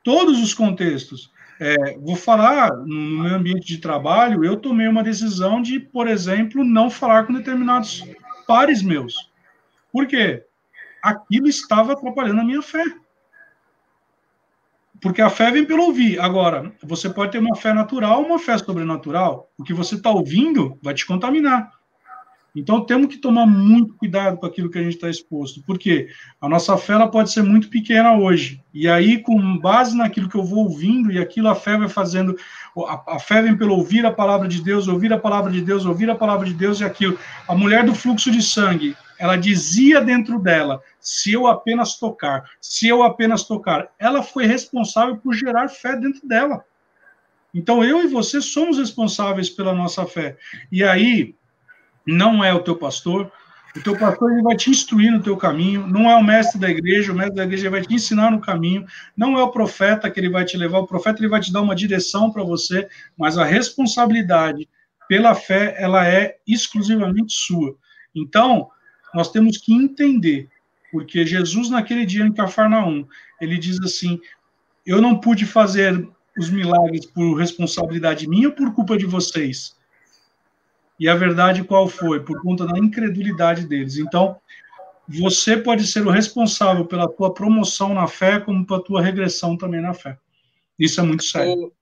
[0.05, 1.33] Todos os contextos.
[1.59, 6.65] É, vou falar, no meu ambiente de trabalho, eu tomei uma decisão de, por exemplo,
[6.65, 8.05] não falar com determinados
[8.47, 9.31] pares meus.
[9.91, 10.45] Por quê?
[11.03, 12.85] Aquilo estava atrapalhando a minha fé.
[15.01, 16.19] Porque a fé vem pelo ouvir.
[16.21, 19.51] Agora, você pode ter uma fé natural uma fé sobrenatural.
[19.57, 21.71] O que você está ouvindo vai te contaminar.
[22.57, 26.09] Então temos que tomar muito cuidado com aquilo que a gente está exposto, porque
[26.41, 28.63] a nossa fé ela pode ser muito pequena hoje.
[28.73, 32.35] E aí, com base naquilo que eu vou ouvindo, e aquilo a fé vai fazendo,
[32.79, 35.85] a, a fé vem pelo ouvir a palavra de Deus, ouvir a palavra de Deus,
[35.85, 37.19] ouvir a palavra de Deus e aquilo.
[37.47, 42.89] A mulher do fluxo de sangue, ela dizia dentro dela: se eu apenas tocar, se
[42.89, 46.65] eu apenas tocar, ela foi responsável por gerar fé dentro dela.
[47.53, 50.39] Então eu e você somos responsáveis pela nossa fé.
[50.73, 51.35] E aí
[52.07, 53.31] não é o teu pastor,
[53.77, 56.71] o teu pastor ele vai te instruir no teu caminho, não é o mestre da
[56.71, 58.87] igreja, o mestre da igreja vai te ensinar no caminho,
[59.17, 61.61] não é o profeta que ele vai te levar, o profeta ele vai te dar
[61.61, 62.89] uma direção para você,
[63.19, 64.67] mas a responsabilidade
[65.09, 67.77] pela fé, ela é exclusivamente sua.
[68.15, 68.71] Então,
[69.15, 70.49] nós temos que entender,
[70.91, 73.07] porque Jesus naquele dia em Cafarnaum,
[73.41, 74.21] ele diz assim:
[74.85, 79.77] eu não pude fazer os milagres por responsabilidade minha ou por culpa de vocês?
[80.99, 82.21] E a verdade qual foi?
[82.21, 83.99] Por conta da incredulidade deles.
[83.99, 84.37] Então,
[85.09, 89.81] você pode ser o responsável pela tua promoção na fé, como pela tua regressão também
[89.81, 90.19] na fé.
[90.79, 91.73] Isso é muito sério.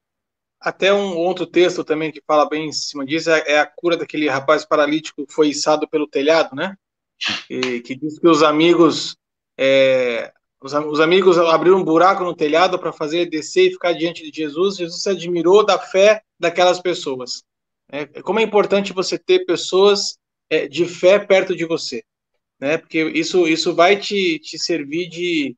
[0.60, 3.96] Até um outro texto também que fala bem em cima disso é, é a cura
[3.96, 6.76] daquele rapaz paralítico que foi içado pelo telhado, né?
[7.50, 9.16] E, que diz que os amigos
[9.58, 13.92] é, os, os, amigos abriram um buraco no telhado para fazer ele descer e ficar
[13.92, 14.76] diante de Jesus.
[14.76, 17.44] Jesus se admirou da fé daquelas pessoas.
[17.94, 20.18] É, como é importante você ter pessoas
[20.50, 22.02] é, de fé perto de você,
[22.60, 22.76] né?
[22.76, 25.56] Porque isso, isso vai te, te servir de,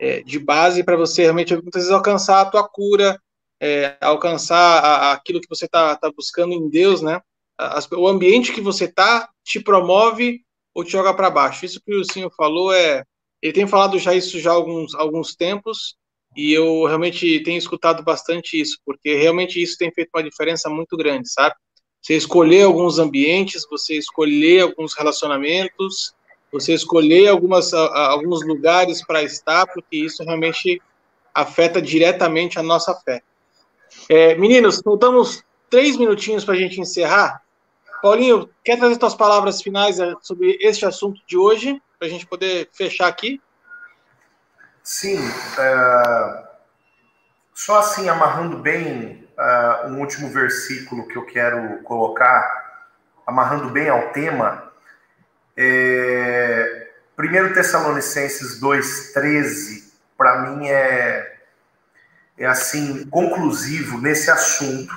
[0.00, 3.22] é, de base para você realmente muitas vezes alcançar a tua cura,
[3.60, 7.20] é, alcançar a, aquilo que você está tá buscando em Deus, né?
[7.56, 10.40] As, o ambiente que você está te promove
[10.74, 11.64] ou te joga para baixo.
[11.64, 13.04] Isso que o senhor falou é,
[13.40, 15.94] ele tem falado já isso já há alguns alguns tempos
[16.36, 20.96] e eu realmente tenho escutado bastante isso, porque realmente isso tem feito uma diferença muito
[20.96, 21.54] grande, sabe?
[22.06, 26.14] Você escolher alguns ambientes, você escolher alguns relacionamentos,
[26.52, 30.80] você escolher algumas, alguns lugares para estar, porque isso realmente
[31.34, 33.22] afeta diretamente a nossa fé.
[34.08, 37.42] É, meninos, faltamos três minutinhos para a gente encerrar.
[38.00, 42.24] Paulinho, quer trazer suas palavras finais é, sobre este assunto de hoje, para a gente
[42.24, 43.40] poder fechar aqui?
[44.80, 45.18] Sim.
[45.58, 46.44] É...
[47.52, 52.84] Só assim, amarrando bem uh, um último versículo que eu quero colocar,
[53.26, 54.72] amarrando bem ao tema.
[55.56, 61.36] É, 1 Tessalonicenses 2,13, para mim é,
[62.38, 64.94] é assim, conclusivo nesse assunto.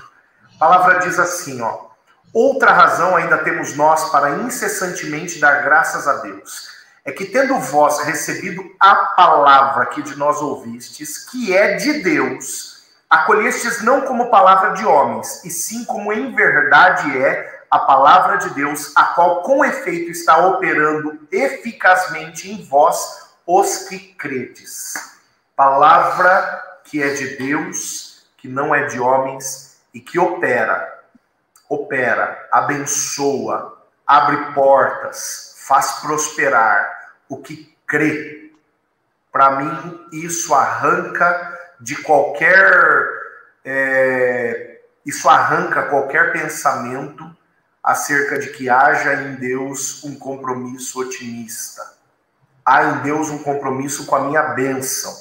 [0.55, 1.89] A palavra diz assim, ó.
[2.31, 8.03] Outra razão ainda temos nós para incessantemente dar graças a Deus é que, tendo vós
[8.03, 12.78] recebido a palavra que de nós ouvistes, que é de Deus,
[13.09, 18.49] acolhestes não como palavra de homens, e sim como em verdade é a palavra de
[18.51, 24.93] Deus, a qual com efeito está operando eficazmente em vós, os que credes.
[25.55, 31.03] Palavra que é de Deus, que não é de homens e que opera,
[31.67, 38.51] opera, abençoa, abre portas, faz prosperar o que crê.
[39.31, 41.48] Para mim, isso arranca
[41.79, 43.19] de qualquer.
[43.63, 47.29] É, isso arranca qualquer pensamento
[47.83, 51.81] acerca de que haja em Deus um compromisso otimista.
[52.65, 55.15] Há em Deus um compromisso com a minha bênção,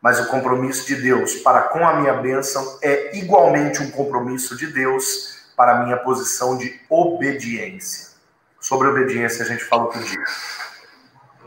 [0.00, 4.66] mas o compromisso de Deus para com a minha bênção é igualmente um compromisso de
[4.66, 8.14] Deus para a minha posição de obediência.
[8.60, 10.24] Sobre obediência a gente fala outro dia.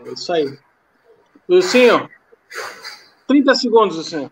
[0.05, 0.57] É isso aí.
[1.49, 2.09] Lucinho,
[3.27, 4.29] 30 segundos, assim.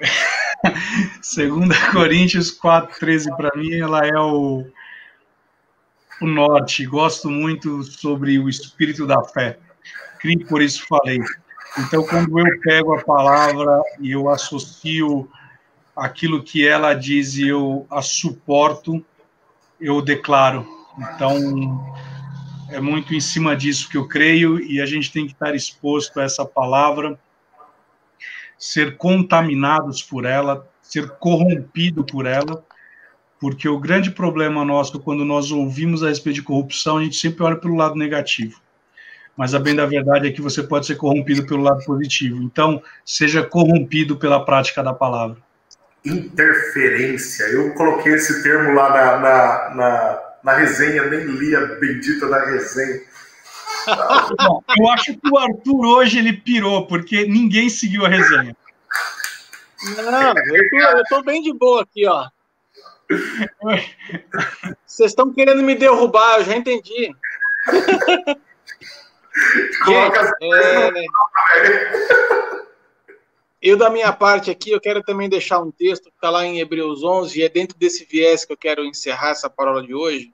[1.20, 4.64] Segunda Coríntios 4, 13 para mim, ela é o,
[6.20, 6.86] o norte.
[6.86, 9.58] Gosto muito sobre o espírito da fé.
[10.18, 11.18] Crie, por isso falei.
[11.78, 15.28] Então, quando eu pego a palavra e eu associo
[15.96, 19.04] aquilo que ela diz e eu a suporto,
[19.80, 20.66] eu declaro.
[20.98, 21.36] Então,
[22.72, 26.18] é muito em cima disso que eu creio e a gente tem que estar exposto
[26.18, 27.18] a essa palavra,
[28.58, 32.64] ser contaminados por ela, ser corrompido por ela,
[33.38, 37.42] porque o grande problema nosso quando nós ouvimos a respeito de corrupção, a gente sempre
[37.44, 38.60] olha pelo lado negativo.
[39.36, 42.42] Mas a bem da verdade é que você pode ser corrompido pelo lado positivo.
[42.42, 45.38] Então, seja corrompido pela prática da palavra.
[46.04, 47.44] Interferência.
[47.44, 52.44] Eu coloquei esse termo lá na, na, na na resenha, nem li a bendita da
[52.44, 53.00] resenha.
[54.38, 58.56] Bom, eu acho que o Arthur hoje ele pirou, porque ninguém seguiu a resenha.
[59.96, 62.28] Não, eu tô, eu tô bem de boa aqui, ó.
[64.86, 67.14] Vocês estão querendo me derrubar, eu já entendi.
[69.86, 70.90] Gente, é...
[73.62, 76.58] Eu, da minha parte aqui, eu quero também deixar um texto que está lá em
[76.58, 80.32] Hebreus 11, e é dentro desse viés que eu quero encerrar essa palavra de hoje.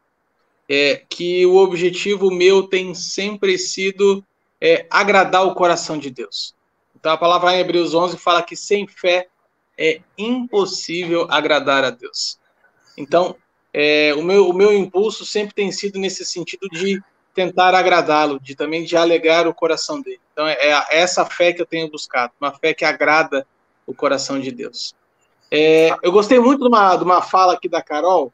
[0.68, 4.22] é, que o objetivo meu tem sempre sido
[4.60, 6.54] é, agradar o coração de Deus.
[6.94, 9.28] Então a palavra em Hebreus 11 fala que sem fé
[9.78, 12.38] é impossível agradar a Deus.
[12.96, 13.36] Então,
[13.72, 17.00] é, o, meu, o meu impulso sempre tem sido nesse sentido de
[17.38, 20.18] tentar agradá-lo, de também de alegrar o coração dele.
[20.32, 23.46] Então, é, é essa fé que eu tenho buscado, uma fé que agrada
[23.86, 24.92] o coração de Deus.
[25.48, 28.32] É, eu gostei muito de uma, de uma fala aqui da Carol,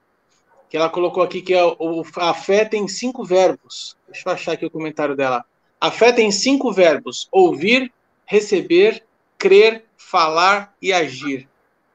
[0.71, 1.77] que ela colocou aqui que a, é
[2.17, 3.95] a fé tem cinco verbos.
[4.09, 5.45] Deixa eu achar aqui o comentário dela.
[5.79, 7.93] A fé tem cinco verbos: ouvir,
[8.25, 9.05] receber,
[9.37, 11.47] crer, falar e agir.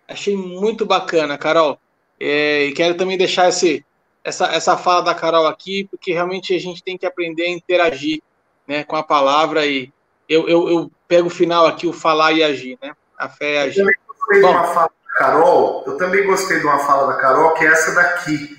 [0.07, 1.79] Achei muito bacana, Carol.
[2.19, 3.83] É, e quero também deixar esse,
[4.23, 8.21] essa, essa fala da Carol aqui, porque realmente a gente tem que aprender a interagir
[8.67, 9.91] né, com a palavra e
[10.27, 12.91] eu, eu, eu pego o final aqui, o falar e agir, né?
[13.17, 13.79] A fé é agir.
[13.79, 17.13] Eu também gostei Bom, de uma fala da Carol, eu também gostei de uma fala
[17.13, 18.57] da Carol, que é essa daqui.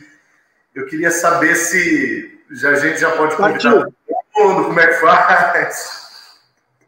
[0.75, 3.95] Eu queria saber se já, a gente já pode convidar todo
[4.37, 6.01] mundo, como é que faz.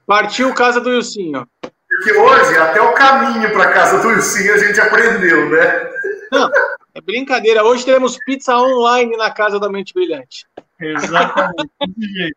[0.04, 1.46] Partiu casa do Ilcinho.
[1.60, 5.90] Porque hoje, até o caminho para casa do Ilcinho a gente aprendeu, né?
[6.32, 6.50] Não,
[6.94, 7.64] é brincadeira.
[7.64, 10.46] Hoje teremos pizza online na casa da Mente Brilhante.
[10.80, 11.70] Exatamente.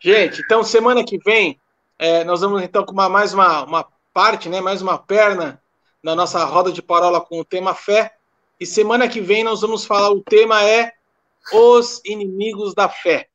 [0.00, 1.58] gente, então semana que vem
[1.98, 5.60] é, nós vamos então com uma, mais uma, uma parte, né, mais uma perna
[6.02, 8.14] na nossa roda de parola com o tema fé.
[8.58, 10.92] E semana que vem nós vamos falar, o tema é
[11.52, 13.28] os inimigos da fé.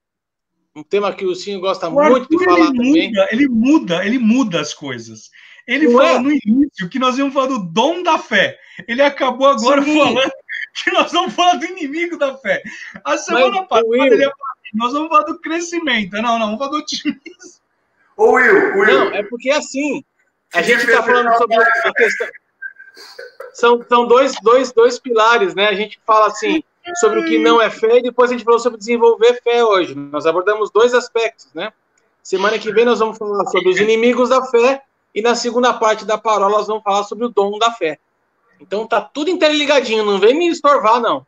[0.76, 3.08] Um tema que o Cinho gosta o muito de falar ele também.
[3.08, 5.30] Muda, ele muda, ele muda as coisas.
[5.68, 6.20] Ele Não fala é?
[6.20, 8.60] no início que nós íamos falar do dom da fé.
[8.88, 9.98] Ele acabou agora Sim.
[9.98, 10.32] falando
[10.76, 12.62] que nós vamos falar do inimigo da fé.
[13.04, 16.14] A semana Mas, passada Will, ele ia falar, nós vamos falar do crescimento.
[16.14, 17.62] Não, não, vamos falar do otimismo.
[18.18, 18.86] Ô, Will, Will.
[18.86, 20.04] Não, é porque assim,
[20.54, 22.28] a gente está falando sobre a questão.
[23.54, 25.68] São, são dois, dois, dois pilares, né?
[25.68, 26.64] A gente fala assim
[26.96, 29.96] sobre o que não é fé e depois a gente falou sobre desenvolver fé hoje.
[29.96, 31.72] Nós abordamos dois aspectos, né?
[32.22, 34.82] Semana que vem nós vamos falar sobre os inimigos da fé
[35.14, 37.98] e na segunda parte da parola nós vamos falar sobre o dom da fé.
[38.60, 41.26] Então tá tudo interligadinho, não vem me estorvar, não.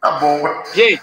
[0.00, 0.42] Tá bom.
[0.74, 1.02] Gente,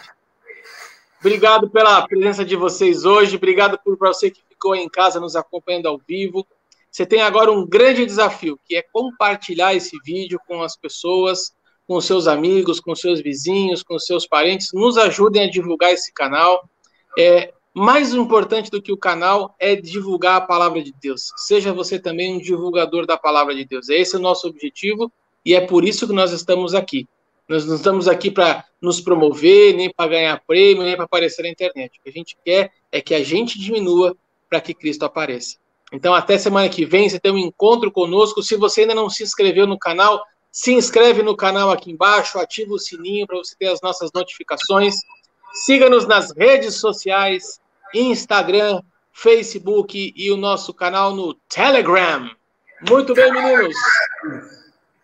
[1.19, 5.87] obrigado pela presença de vocês hoje, obrigado por você que ficou em casa nos acompanhando
[5.87, 6.45] ao vivo.
[6.89, 11.53] Você tem agora um grande desafio, que é compartilhar esse vídeo com as pessoas,
[11.87, 14.69] com seus amigos, com seus vizinhos, com seus parentes.
[14.73, 16.67] Nos ajudem a divulgar esse canal.
[17.17, 21.31] É, mais importante do que o canal é divulgar a palavra de Deus.
[21.37, 23.87] Seja você também um divulgador da palavra de Deus.
[23.87, 25.11] Esse é o nosso objetivo
[25.45, 27.07] e é por isso que nós estamos aqui.
[27.47, 31.49] Nós não estamos aqui para nos promover, nem para ganhar prêmio, nem para aparecer na
[31.49, 31.99] internet.
[31.99, 34.17] O que a gente quer é que a gente diminua
[34.49, 35.57] para que Cristo apareça.
[35.93, 38.41] Então, até semana que vem, você tem um encontro conosco.
[38.41, 40.21] Se você ainda não se inscreveu no canal,
[40.51, 44.95] se inscreve no canal aqui embaixo, ativa o sininho para você ter as nossas notificações.
[45.65, 47.59] Siga-nos nas redes sociais,
[47.93, 48.81] Instagram,
[49.13, 52.29] Facebook e o nosso canal no Telegram.
[52.87, 53.75] Muito bem, meninos.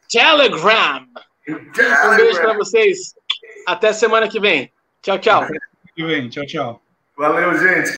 [0.10, 1.08] Telegram.
[1.48, 3.16] Um beijo para vocês.
[3.68, 4.72] Até semana que vem.
[5.02, 5.48] Tchau, tchau.
[5.96, 6.30] Que vem.
[6.30, 6.82] Tchau, tchau.
[7.18, 7.92] Valeu, gente.